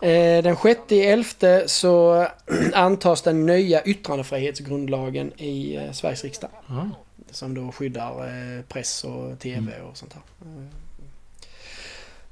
Eh, 0.00 0.42
den 0.42 0.56
sjätte 0.56 0.94
i 0.94 1.00
elfte 1.06 1.64
så 1.66 2.26
antas 2.72 3.22
den 3.22 3.46
nya 3.46 3.82
yttrandefrihetsgrundlagen 3.82 5.32
i 5.40 5.76
eh, 5.76 5.92
Sveriges 5.92 6.24
riksdag. 6.24 6.50
Ja. 6.66 6.90
Som 7.30 7.54
då 7.54 7.72
skyddar 7.72 8.10
eh, 8.58 8.62
press 8.68 9.04
och 9.04 9.38
TV 9.40 9.80
och 9.80 9.96
sånt 9.96 10.12
här. 10.12 10.22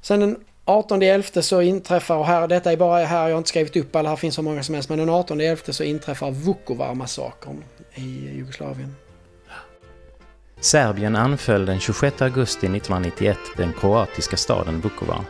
Sen 0.03 0.19
den 0.19 0.37
18.11 0.65 1.41
så 1.41 1.61
inträffar, 1.61 2.15
och 2.15 2.25
här, 2.25 2.47
detta 2.47 2.71
är 2.71 2.77
bara 2.77 3.05
här, 3.05 3.27
jag 3.27 3.35
har 3.35 3.37
inte 3.37 3.49
skrivit 3.49 3.75
upp 3.75 3.95
alla, 3.95 4.09
här 4.09 4.15
finns 4.15 4.35
så 4.35 4.41
många 4.41 4.63
som 4.63 4.75
helst, 4.75 4.89
men 4.89 4.99
den 4.99 5.09
18.11 5.09 5.71
så 5.71 5.83
inträffar 5.83 6.31
Vukovar-massakern 6.31 7.63
i 7.95 8.35
Jugoslavien. 8.35 8.95
Serbien 10.59 11.15
anföll 11.15 11.65
den 11.65 11.79
26 11.79 12.21
augusti 12.21 12.65
1991 12.65 13.37
den 13.57 13.73
kroatiska 13.73 14.37
staden 14.37 14.81
Vukovar. 14.81 15.21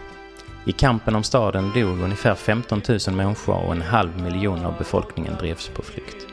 I 0.65 0.71
kampen 0.71 1.15
om 1.15 1.23
staden 1.23 1.71
dog 1.75 2.01
ungefär 2.01 2.35
15 2.35 2.81
000 3.07 3.15
människor 3.15 3.65
och 3.65 3.71
en 3.71 3.81
halv 3.81 4.21
miljon 4.21 4.65
av 4.65 4.77
befolkningen 4.77 5.35
drevs 5.39 5.67
på 5.67 5.81
flykt. 5.81 6.32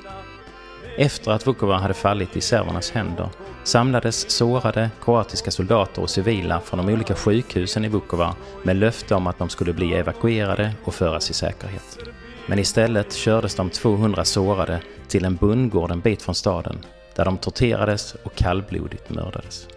Efter 0.96 1.30
att 1.30 1.46
Vukovar 1.46 1.78
hade 1.78 1.94
fallit 1.94 2.36
i 2.36 2.40
serbernas 2.40 2.90
händer 2.90 3.28
samlades 3.64 4.30
sårade 4.30 4.90
kroatiska 5.04 5.50
soldater 5.50 6.02
och 6.02 6.10
civila 6.10 6.60
från 6.60 6.86
de 6.86 6.92
olika 6.92 7.14
sjukhusen 7.14 7.84
i 7.84 7.88
Vukovar 7.88 8.34
med 8.62 8.76
löfte 8.76 9.14
om 9.14 9.26
att 9.26 9.38
de 9.38 9.48
skulle 9.48 9.72
bli 9.72 9.94
evakuerade 9.94 10.72
och 10.84 10.94
föras 10.94 11.30
i 11.30 11.34
säkerhet. 11.34 11.98
Men 12.46 12.58
istället 12.58 13.12
kördes 13.12 13.54
de 13.54 13.70
200 13.70 14.24
sårade 14.24 14.80
till 15.08 15.24
en 15.24 15.36
bondgård 15.36 15.90
en 15.90 16.00
bit 16.00 16.22
från 16.22 16.34
staden 16.34 16.78
där 17.16 17.24
de 17.24 17.38
torterades 17.38 18.14
och 18.22 18.34
kallblodigt 18.34 19.10
mördades. 19.10 19.68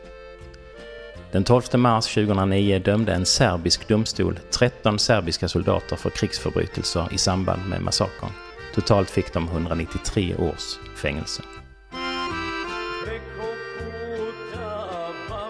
Den 1.31 1.43
12 1.43 1.63
mars 1.73 2.13
2009 2.13 2.79
dömde 2.79 3.13
en 3.13 3.25
serbisk 3.25 3.87
domstol 3.87 4.39
13 4.51 4.99
serbiska 4.99 5.47
soldater 5.47 5.95
för 5.95 6.09
krigsförbrytelser 6.09 7.07
i 7.11 7.17
samband 7.17 7.69
med 7.69 7.81
massakern. 7.81 8.29
Totalt 8.73 9.09
fick 9.09 9.33
de 9.33 9.39
193 9.39 10.35
års 10.35 10.79
fängelse. 10.95 11.43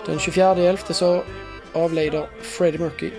Den 0.06 0.20
24 0.20 0.60
elfte 0.60 0.94
så 0.94 1.24
avlider 1.74 2.26
Freddie 2.42 2.80
Mercury 2.80 3.12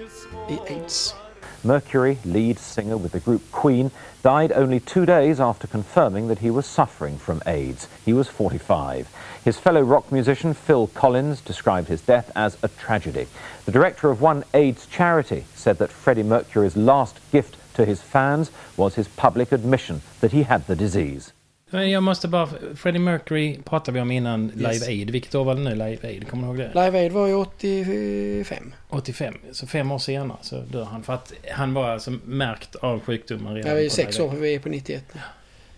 i 0.48 0.58
aids. 0.68 1.14
Mercury, 1.62 2.18
lead 2.24 2.58
singer 2.58 2.96
with 2.96 3.12
the 3.12 3.20
group 3.20 3.42
Queen, 3.50 3.90
died 4.22 4.52
only 4.52 4.80
two 4.80 5.06
days 5.06 5.40
after 5.40 5.66
confirming 5.66 6.28
that 6.28 6.38
he 6.38 6.50
was 6.50 6.66
suffering 6.66 7.18
from 7.18 7.40
AIDS. 7.46 7.88
He 8.04 8.12
was 8.12 8.28
45. 8.28 9.08
His 9.44 9.56
fellow 9.56 9.80
rock 9.80 10.12
musician 10.12 10.54
Phil 10.54 10.88
Collins 10.88 11.40
described 11.40 11.88
his 11.88 12.02
death 12.02 12.30
as 12.36 12.58
a 12.62 12.68
tragedy. 12.68 13.26
The 13.64 13.72
director 13.72 14.10
of 14.10 14.20
one 14.20 14.44
AIDS 14.52 14.86
charity 14.86 15.44
said 15.54 15.78
that 15.78 15.90
Freddie 15.90 16.22
Mercury's 16.22 16.76
last 16.76 17.18
gift 17.32 17.56
to 17.76 17.84
his 17.84 18.00
fans 18.02 18.50
was 18.76 18.94
his 18.94 19.08
public 19.16 19.52
admission 19.52 20.00
that 20.20 20.32
he 20.32 20.42
had 20.42 20.66
the 20.66 20.74
disease. 20.74 21.30
Men 21.70 21.90
jag 21.90 22.02
måste 22.02 22.28
bara... 22.28 22.48
Freddie 22.76 22.98
Mercury 22.98 23.58
pratade 23.64 23.94
vi 23.94 24.00
om 24.00 24.10
innan 24.10 24.48
Live 24.48 24.74
Yes. 24.74 24.88
Aid. 24.88 25.10
Vilket 25.10 25.34
år 25.34 25.44
var 25.44 25.54
det 25.54 25.60
nu 25.60 25.70
Live 25.70 25.98
Aid? 26.08 26.28
Kommer 26.28 26.42
du 26.42 26.48
ihåg 26.48 26.58
det? 26.74 26.84
Live 26.84 26.98
Aid 26.98 27.12
var 27.12 27.26
ju 27.26 27.34
85. 27.34 28.74
85. 28.88 29.34
Så 29.52 29.66
fem 29.66 29.92
år 29.92 29.98
senare 29.98 30.36
så 30.40 30.56
dör 30.60 30.84
han. 30.84 31.02
För 31.02 31.12
att 31.12 31.32
han 31.50 31.74
var 31.74 31.88
alltså 31.90 32.10
märkt 32.24 32.74
av 32.74 33.00
sjukdomen 33.00 33.54
redan 33.54 33.70
Ja, 33.70 33.76
vi 33.76 33.86
är 33.86 33.90
sex 33.90 34.20
år, 34.20 34.30
vi 34.30 34.54
är 34.54 34.58
på 34.58 34.68
91. 34.68 35.04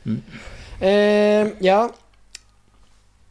Mm. 0.05 0.23
Eh, 0.81 1.53
ja. 1.67 1.91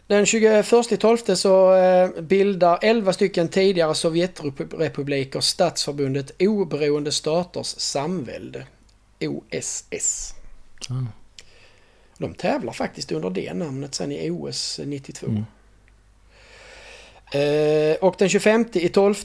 Den 0.07 0.25
21 0.25 0.63
12 0.99 1.35
så 1.35 1.73
eh, 1.75 2.21
bildar 2.21 2.79
11 2.81 3.13
stycken 3.13 3.47
tidigare 3.47 3.95
Sovjetrepubliker 3.95 5.39
Statsförbundet 5.39 6.31
Oberoende 6.39 7.11
Staters 7.11 7.75
Samvälde. 7.77 8.65
OSS. 9.19 10.33
Ah. 10.89 11.05
De 12.17 12.33
tävlar 12.33 12.73
faktiskt 12.73 13.11
under 13.11 13.29
det 13.29 13.53
namnet 13.53 13.95
sen 13.95 14.11
i 14.11 14.29
OS 14.29 14.79
92. 14.83 15.27
Mm. 15.27 15.45
Eh, 17.31 17.95
och 17.95 18.15
den 18.17 18.29
25 18.29 18.65
i 18.73 18.89
12 18.89 19.15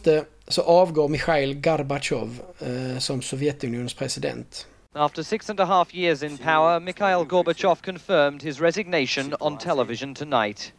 så 0.49 0.63
avgår 0.63 1.09
Mikhail 1.09 1.61
Gorbachev 1.61 2.43
eh, 2.61 2.99
som 2.99 3.23
Sovjetunionens 3.23 3.95
president. 3.95 4.67
After 4.97 5.23
six 5.23 5.49
and 5.49 5.61
a 5.61 5.67
half 5.67 5.95
years 5.95 6.25
in 6.25 6.37
power, 6.37 6.81
Mikhail 6.81 7.25
Gorbachev 7.25 7.81
confirmed 7.81 8.43
his 8.43 8.61
resignation 8.61 9.37
on 9.41 9.57
television 9.57 10.15
tonight. 10.15 10.73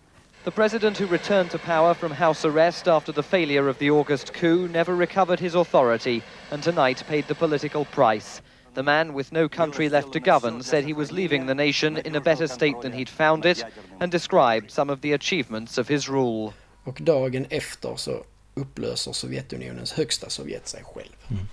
The 0.44 0.52
president 0.52 0.98
who 0.98 1.06
returned 1.06 1.52
to 1.52 1.58
power 1.58 1.94
from 1.94 2.12
house 2.12 2.44
arrest 2.44 2.90
after 2.90 3.14
the 3.14 3.24
failure 3.24 3.70
of 3.70 3.78
the 3.78 3.90
August 3.90 4.34
coup 4.34 4.68
never 4.68 4.94
recovered 4.94 5.40
his 5.40 5.56
authority 5.56 6.24
and 6.52 6.62
tonight 6.62 7.06
paid 7.08 7.26
the 7.30 7.36
political 7.36 7.86
price. 7.86 8.42
The 8.74 8.84
man 8.84 9.14
with 9.14 9.32
no 9.32 9.48
country 9.48 9.88
left 9.88 10.12
to 10.12 10.20
govern 10.20 10.62
said 10.62 10.84
he 10.84 10.92
was 10.92 11.14
leaving 11.14 11.46
the 11.46 11.56
nation 11.56 11.96
in 11.96 12.18
a 12.18 12.22
better 12.22 12.48
state 12.48 12.82
than 12.82 12.92
he'd 12.92 13.08
found 13.08 13.46
it 13.46 13.64
and 14.02 14.12
described 14.12 14.72
some 14.72 14.90
of 14.90 15.00
the 15.00 15.14
achievements 15.14 15.78
of 15.78 15.88
his 15.88 16.10
rule. 16.10 16.54
Och 16.84 17.00
dagen 17.02 17.46
efter 17.50 17.96
så 17.96 18.24
upplöser 18.56 19.12
Sovjetunionens 19.12 19.94
högsta 19.94 20.30
Sovjet 20.30 20.68
sig 20.68 20.84
själv. 20.84 21.16
Mm. 21.30 21.48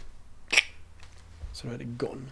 Så 1.53 1.67
då 1.67 1.73
är 1.73 1.79
det 1.79 1.85
gone. 1.85 2.27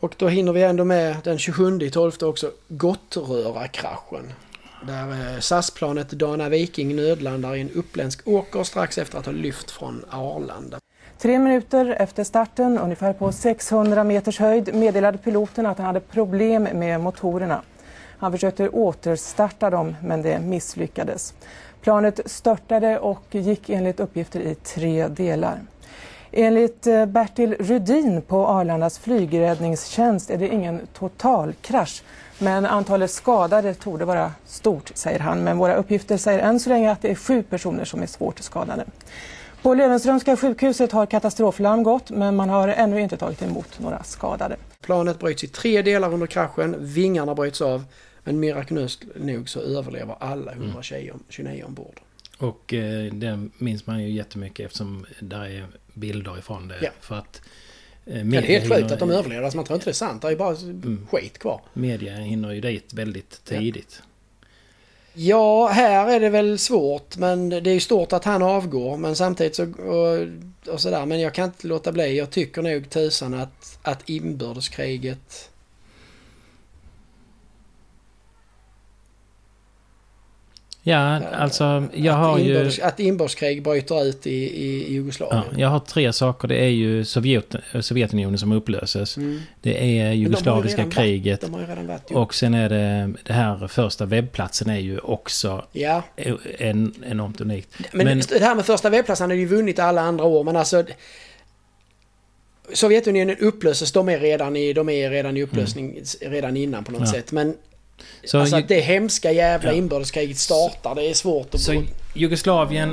Och 0.00 0.14
då 0.18 0.28
hinner 0.28 0.52
vi 0.52 0.62
ändå 0.62 0.84
med 0.84 1.16
den 1.24 1.38
27 1.38 1.90
12 1.90 2.12
också 2.22 2.50
Gottröra-kraschen. 2.68 4.32
Där 4.86 5.10
eh, 5.10 5.40
SAS-planet 5.40 6.10
Dana 6.10 6.48
Viking 6.48 6.96
nödlandar 6.96 7.54
i 7.54 7.60
en 7.60 7.70
uppländsk 7.70 8.28
åker 8.28 8.62
strax 8.62 8.98
efter 8.98 9.18
att 9.18 9.26
ha 9.26 9.32
lyft 9.32 9.70
från 9.70 10.04
Arlanda. 10.10 10.78
Tre 11.18 11.38
minuter 11.38 11.96
efter 11.98 12.24
starten, 12.24 12.78
ungefär 12.78 13.12
på 13.12 13.32
600 13.32 14.04
meters 14.04 14.38
höjd, 14.38 14.74
meddelade 14.74 15.18
piloten 15.18 15.66
att 15.66 15.78
han 15.78 15.86
hade 15.86 16.00
problem 16.00 16.62
med 16.62 17.00
motorerna. 17.00 17.62
Han 18.18 18.32
försökte 18.32 18.68
återstarta 18.68 19.70
dem, 19.70 19.96
men 20.02 20.22
det 20.22 20.40
misslyckades. 20.40 21.34
Planet 21.82 22.20
störtade 22.26 22.98
och 22.98 23.24
gick 23.30 23.70
enligt 23.70 24.00
uppgifter 24.00 24.40
i 24.40 24.54
tre 24.54 25.08
delar. 25.08 25.60
Enligt 26.38 26.86
eh, 26.86 27.06
Bertil 27.06 27.56
Rudin 27.58 28.22
på 28.22 28.46
Arlandas 28.46 28.98
flygräddningstjänst 28.98 30.30
är 30.30 30.38
det 30.38 30.48
ingen 30.48 30.80
totalkrasch. 30.92 32.02
Men 32.38 32.66
antalet 32.66 33.10
skadade 33.10 33.74
torde 33.74 34.04
vara 34.04 34.32
stort, 34.46 34.90
säger 34.94 35.18
han. 35.18 35.44
Men 35.44 35.58
våra 35.58 35.74
uppgifter 35.74 36.16
säger 36.16 36.38
än 36.38 36.60
så 36.60 36.68
länge 36.70 36.92
att 36.92 37.02
det 37.02 37.10
är 37.10 37.14
sju 37.14 37.42
personer 37.42 37.84
som 37.84 38.02
är 38.02 38.06
svårt 38.06 38.38
skadade. 38.38 38.84
På 39.62 39.74
Löwenströmska 39.74 40.36
sjukhuset 40.36 40.92
har 40.92 41.06
katastroflarm 41.06 41.82
gått, 41.82 42.10
men 42.10 42.36
man 42.36 42.48
har 42.48 42.68
ännu 42.68 43.00
inte 43.00 43.16
tagit 43.16 43.42
emot 43.42 43.78
några 43.80 44.02
skadade. 44.02 44.56
Planet 44.80 45.18
bryts 45.18 45.44
i 45.44 45.48
tre 45.48 45.82
delar 45.82 46.14
under 46.14 46.26
kraschen, 46.26 46.76
vingarna 46.78 47.34
bryts 47.34 47.60
av, 47.60 47.84
men 48.24 48.40
mirakulöst 48.40 49.02
nog 49.14 49.48
så 49.48 49.60
överlever 49.60 50.16
alla 50.20 50.52
129 50.52 51.64
ombord. 51.66 52.00
Och 52.38 52.74
eh, 52.74 53.12
det 53.12 53.48
minns 53.58 53.86
man 53.86 54.02
ju 54.02 54.10
jättemycket 54.10 54.66
eftersom 54.66 55.06
där 55.20 55.44
är 55.44 55.66
bilder 55.96 56.38
ifrån 56.38 56.68
det. 56.68 56.78
Ja. 56.82 56.90
För 57.00 57.14
att... 57.14 57.40
Ja, 57.44 57.50
Eh, 58.06 58.14
det 58.14 58.20
är 58.20 58.24
media 58.24 58.60
helt 58.60 58.74
sjukt 58.74 58.92
att 58.92 58.98
de 58.98 59.10
överlever, 59.10 59.42
alltså 59.42 59.56
man 59.56 59.64
tror 59.66 59.74
inte 59.74 59.86
det 59.86 59.90
är 59.90 59.94
sant. 59.94 60.22
Det 60.22 60.28
är 60.28 60.36
bara 60.36 60.56
skit 61.10 61.38
kvar. 61.38 61.60
Media 61.72 62.16
hinner 62.16 62.52
ju 62.52 62.60
dit 62.60 62.92
väldigt 62.94 63.44
tidigt. 63.44 64.02
Ja, 65.14 65.66
här 65.68 66.08
är 66.14 66.20
det 66.20 66.28
väl 66.28 66.58
svårt, 66.58 67.16
men 67.16 67.48
det 67.48 67.70
är 67.70 67.74
ju 67.74 67.80
stort 67.80 68.12
att 68.12 68.24
han 68.24 68.42
avgår. 68.42 68.96
Men 68.96 69.16
samtidigt 69.16 69.56
så... 69.56 69.72
Och, 69.72 70.28
och 70.72 70.80
sådär, 70.80 71.06
men 71.06 71.20
jag 71.20 71.34
kan 71.34 71.44
inte 71.44 71.66
låta 71.66 71.92
bli. 71.92 72.18
Jag 72.18 72.30
tycker 72.30 72.62
nog 72.62 72.90
tusan 72.90 73.34
att, 73.34 73.78
att 73.82 74.08
inbördeskriget... 74.08 75.50
Ja, 80.88 81.20
alltså 81.32 81.84
jag 81.94 82.12
har 82.12 82.38
ju... 82.38 82.70
att 82.82 83.00
inbördeskrig 83.00 83.62
bryter 83.62 84.04
ut 84.04 84.26
i, 84.26 84.30
i, 84.64 84.92
Jugoslavien. 84.92 85.42
Ja, 85.52 85.58
jag 85.60 85.68
har 85.68 85.80
tre 85.80 86.12
saker. 86.12 86.48
Det 86.48 86.64
är 86.64 86.68
ju 86.68 87.04
Sovjet, 87.04 87.54
Sovjetunionen 87.80 88.38
som 88.38 88.52
upplöses. 88.52 89.16
Mm. 89.16 89.40
Det 89.60 90.00
är 90.00 90.12
jugoslaviska 90.12 90.90
kriget. 90.90 91.40
de 91.40 91.54
har 91.54 91.60
redan 91.66 91.86
varit, 91.86 92.02
jo. 92.10 92.18
och 92.18 92.34
sen 92.34 92.54
är 92.54 92.68
det 92.68 93.12
det 93.24 93.32
här 93.32 93.68
första 93.68 94.04
webbplatsen 94.06 94.70
är 94.70 94.78
ju 94.78 94.98
också 94.98 95.64
Ja. 95.72 96.02
en, 96.58 96.94
enormt 97.06 97.40
unikt. 97.40 97.70
Men, 97.92 98.22
det 98.28 98.40
här 98.40 98.54
med 98.54 98.66
första 98.66 98.90
webbplatsen 98.90 99.24
hade 99.30 99.40
ju 99.40 99.46
vunnit 99.46 99.78
alla 99.78 100.00
andra 100.00 100.24
år, 100.24 100.44
men 100.44 100.56
alltså... 100.56 100.84
Sovjetunionen 102.72 103.36
upplöses, 103.40 103.92
de 103.92 104.08
är 104.08 104.18
redan 104.18 104.56
i, 104.56 104.72
de 104.72 104.88
är 104.88 105.10
redan 105.10 105.36
i 105.36 105.42
upplösning 105.42 106.00
redan 106.20 106.56
innan 106.56 106.84
på 106.84 106.92
något 106.92 107.00
Ja. 107.00 107.06
sätt. 107.06 107.32
Men 107.32 107.54
Så 108.24 108.40
alltså 108.40 108.56
att 108.56 108.68
det 108.68 108.80
hemska 108.80 109.32
jävla 109.32 109.70
Ja. 109.70 109.76
inbördeskriget 109.76 110.38
startar, 110.38 110.94
det 110.94 111.10
är 111.10 111.14
svårt 111.14 111.54
att... 111.54 111.60
Så 111.60 111.82
Jugoslavien 112.14 112.92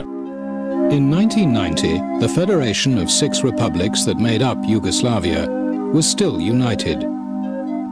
In 0.91 1.13
1990, 1.13 2.19
the 2.21 2.27
federation 2.27 3.03
of 3.03 3.09
six 3.09 3.43
republics 3.43 4.05
that 4.05 4.19
made 4.19 4.41
up 4.45 4.57
Yugoslavia 4.69 5.47
was 5.93 6.05
still 6.11 6.35
united. 6.35 6.99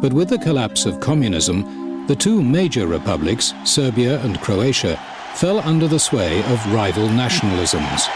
But 0.02 0.13
with 0.13 0.30
the 0.30 0.38
collapse 0.38 0.89
of 0.89 1.00
communism, 1.00 1.62
the 2.08 2.15
two 2.15 2.41
major 2.41 2.88
republics, 2.88 3.54
Serbia 3.65 4.19
and 4.19 4.39
Croatia, 4.41 5.00
fell 5.36 5.62
under 5.65 5.88
the 5.88 6.00
sway 6.00 6.39
of 6.39 6.65
rival 6.74 7.10
nationalisms. 7.10 8.10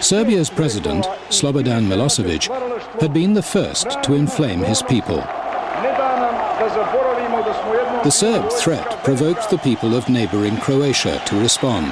Serbia's 0.00 0.50
president, 0.50 1.06
Slobodan 1.30 1.88
Milosevic, 1.88 2.48
had 3.00 3.12
been 3.12 3.34
the 3.34 3.42
first 3.42 3.86
to 4.02 4.14
inflame 4.14 4.62
his 4.62 4.82
people. 4.82 5.22
The 8.04 8.10
Serb 8.10 8.50
threat 8.50 9.04
provoked 9.04 9.50
the 9.50 9.58
people 9.58 9.96
of 9.96 10.08
neighboring 10.08 10.56
Croatia 10.56 11.18
to 11.26 11.40
respond. 11.40 11.86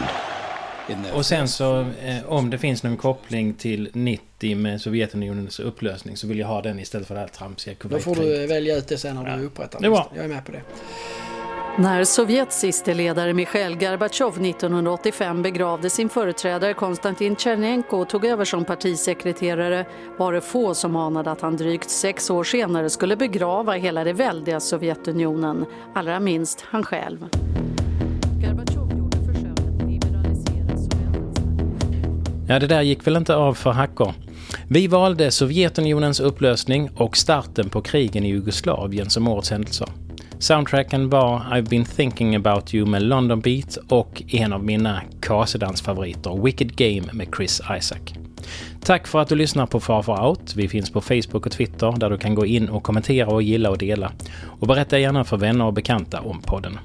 Och 1.14 1.26
sen 1.26 1.48
så 1.48 1.80
eh, 1.80 2.24
om 2.26 2.50
det 2.50 2.59
finns 2.59 2.83
någon 2.83 2.96
koppling 2.96 3.54
till 3.54 3.90
90 3.92 4.57
med 4.57 4.80
Sovjetunionens 4.80 5.61
upplösning 5.61 6.16
så 6.16 6.26
vill 6.26 6.38
jag 6.38 6.46
ha 6.46 6.62
den 6.62 6.78
istället 6.78 7.07
för 7.07 7.14
det 7.14 7.20
här 7.20 7.28
tramsiga 7.28 7.74
Då 7.83 7.98
får 7.98 8.14
du 8.14 8.46
välja 8.46 8.76
ut 8.76 8.88
det 8.88 8.98
sen 8.98 9.16
när 9.16 9.37
du 9.37 9.44
upprättar 9.44 9.80
bra. 9.80 10.11
Jag 10.14 10.24
är 10.24 10.28
med 10.28 10.44
på 10.44 10.52
det. 10.52 10.61
När 11.79 12.05
Sovjets 12.05 12.61
siste 12.61 12.95
ledare 12.95 13.35
Mikhail 13.35 13.79
Gorbatjov 13.79 14.45
1985 14.45 15.43
begravde 15.43 15.91
sin 15.91 16.09
företrädare 16.09 16.75
Konstantin 16.75 17.37
Tjernenko 17.37 17.97
och 17.97 18.09
tog 18.09 18.25
över 18.25 18.45
som 18.45 18.65
partisekreterare 18.65 19.87
var 20.19 20.33
det 20.33 20.41
få 20.41 20.75
som 20.75 20.97
anade 20.97 21.31
att 21.31 21.41
han 21.41 21.57
drygt 21.57 21.91
sex 21.91 22.31
år 22.31 22.45
senare 22.45 22.91
skulle 22.91 23.17
begrava 23.17 23.73
hela 23.73 24.05
det 24.05 24.13
väldiga 24.13 24.61
Sovjetunionen, 24.61 25.67
allra 25.95 26.21
minst 26.21 26.65
han 26.71 26.83
själv. 26.83 27.19
Ja, 32.49 32.59
det 32.59 32.67
där 32.67 32.83
gick 32.83 33.07
väl 33.07 33.17
inte 33.17 33.37
av 33.37 33.55
för 33.55 33.71
hackor. 33.71 34.15
Vi 34.69 34.87
valde 34.87 35.31
Sovjetunionens 35.31 36.21
upplösning 36.21 36.91
och 36.97 37.17
starten 37.17 37.71
på 37.71 37.83
krigen 37.83 38.25
i 38.25 38.29
Jugoslavien 38.29 39.11
som 39.11 39.29
årets 39.29 39.51
händelser. 39.51 40.04
Soundtracken 40.44 41.11
var 41.11 41.38
I've 41.38 41.68
been 41.68 41.85
thinking 41.85 42.35
about 42.35 42.74
you 42.74 42.87
med 42.87 43.02
London 43.02 43.40
Beat 43.40 43.78
och 43.88 44.22
en 44.28 44.52
av 44.52 44.64
mina 44.64 45.02
kasedansfavoriter 45.20 46.42
Wicked 46.42 46.76
Game 46.76 47.12
med 47.12 47.28
Chris 47.37 47.61
Isaac. 47.78 47.98
Tack 48.83 49.07
för 49.07 49.20
att 49.20 49.28
du 49.28 49.35
lyssnar 49.35 49.66
på 49.66 49.80
Far 49.80 50.02
Far 50.02 50.28
Out. 50.28 50.57
Vi 50.57 50.68
finns 50.68 50.90
på 50.90 51.00
Facebook 51.00 51.46
och 51.46 51.52
Twitter 51.52 51.94
där 51.96 52.11
du 52.11 52.18
kan 52.18 52.35
gå 52.35 52.46
in 52.46 52.68
och 52.68 52.83
kommentera 52.83 53.28
och 53.28 53.42
gilla 53.42 53.70
och 53.70 53.78
dela. 53.78 54.12
Och 54.61 54.66
berätta 54.66 54.98
gärna 54.98 55.24
för 55.24 55.37
vänner 55.37 55.64
och 55.64 55.72
bekanta 55.72 56.20
om 56.20 56.42
podden. 56.42 56.78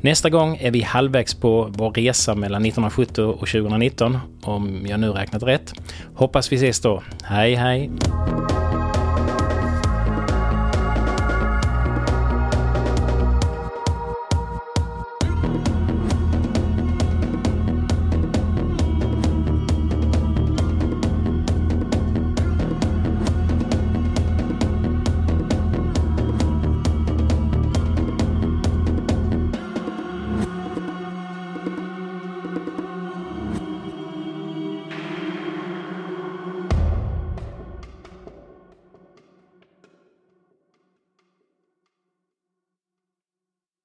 Nästa 0.00 0.30
gång 0.30 0.56
är 0.56 0.70
vi 0.70 0.82
halvvägs 0.82 1.34
på 1.34 1.68
vår 1.70 1.90
resa 1.90 2.34
mellan 2.34 2.62
1970 2.62 3.22
och 3.22 3.48
2019, 3.48 4.18
om 4.42 4.86
jag 4.86 5.00
nu 5.00 5.10
räknat 5.10 5.42
rätt. 5.42 5.72
Hoppas 6.14 6.52
vi 6.52 6.56
ses 6.56 6.80
då. 6.80 7.02
Hej 7.24 7.54
hej! 7.54 7.90